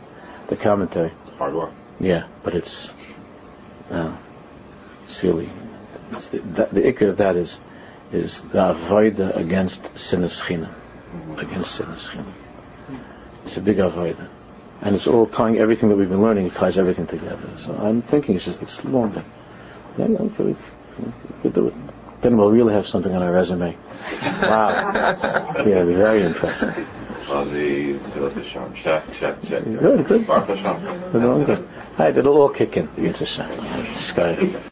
[0.49, 1.13] the commentary.
[1.39, 1.73] Hard work.
[2.01, 2.91] Yeah, but it's,
[3.91, 4.17] uh,
[5.09, 5.49] silly.
[6.11, 7.61] It's the, the, the ikr of that is,
[8.11, 10.75] is the avoida against sinas chinam.
[11.39, 12.11] Against sinas.
[13.45, 14.29] It's a big avoida.
[14.81, 17.49] And it's all tying everything that we've been learning, it ties everything together.
[17.59, 19.25] So I'm thinking it's just, it's long,
[19.97, 20.57] yeah, we, we
[21.43, 21.75] could do it.
[22.23, 23.77] Then we'll really have something on our resume.
[24.43, 24.93] Wow.
[25.67, 26.75] yeah, very impressive.
[28.83, 29.65] Check, check, check.
[29.65, 30.27] Good, good.
[30.27, 31.13] Baruch Hashem.
[31.13, 31.59] Good.
[31.59, 31.67] All
[31.99, 32.89] right, it'll all kick in.
[32.97, 33.51] It's a shame.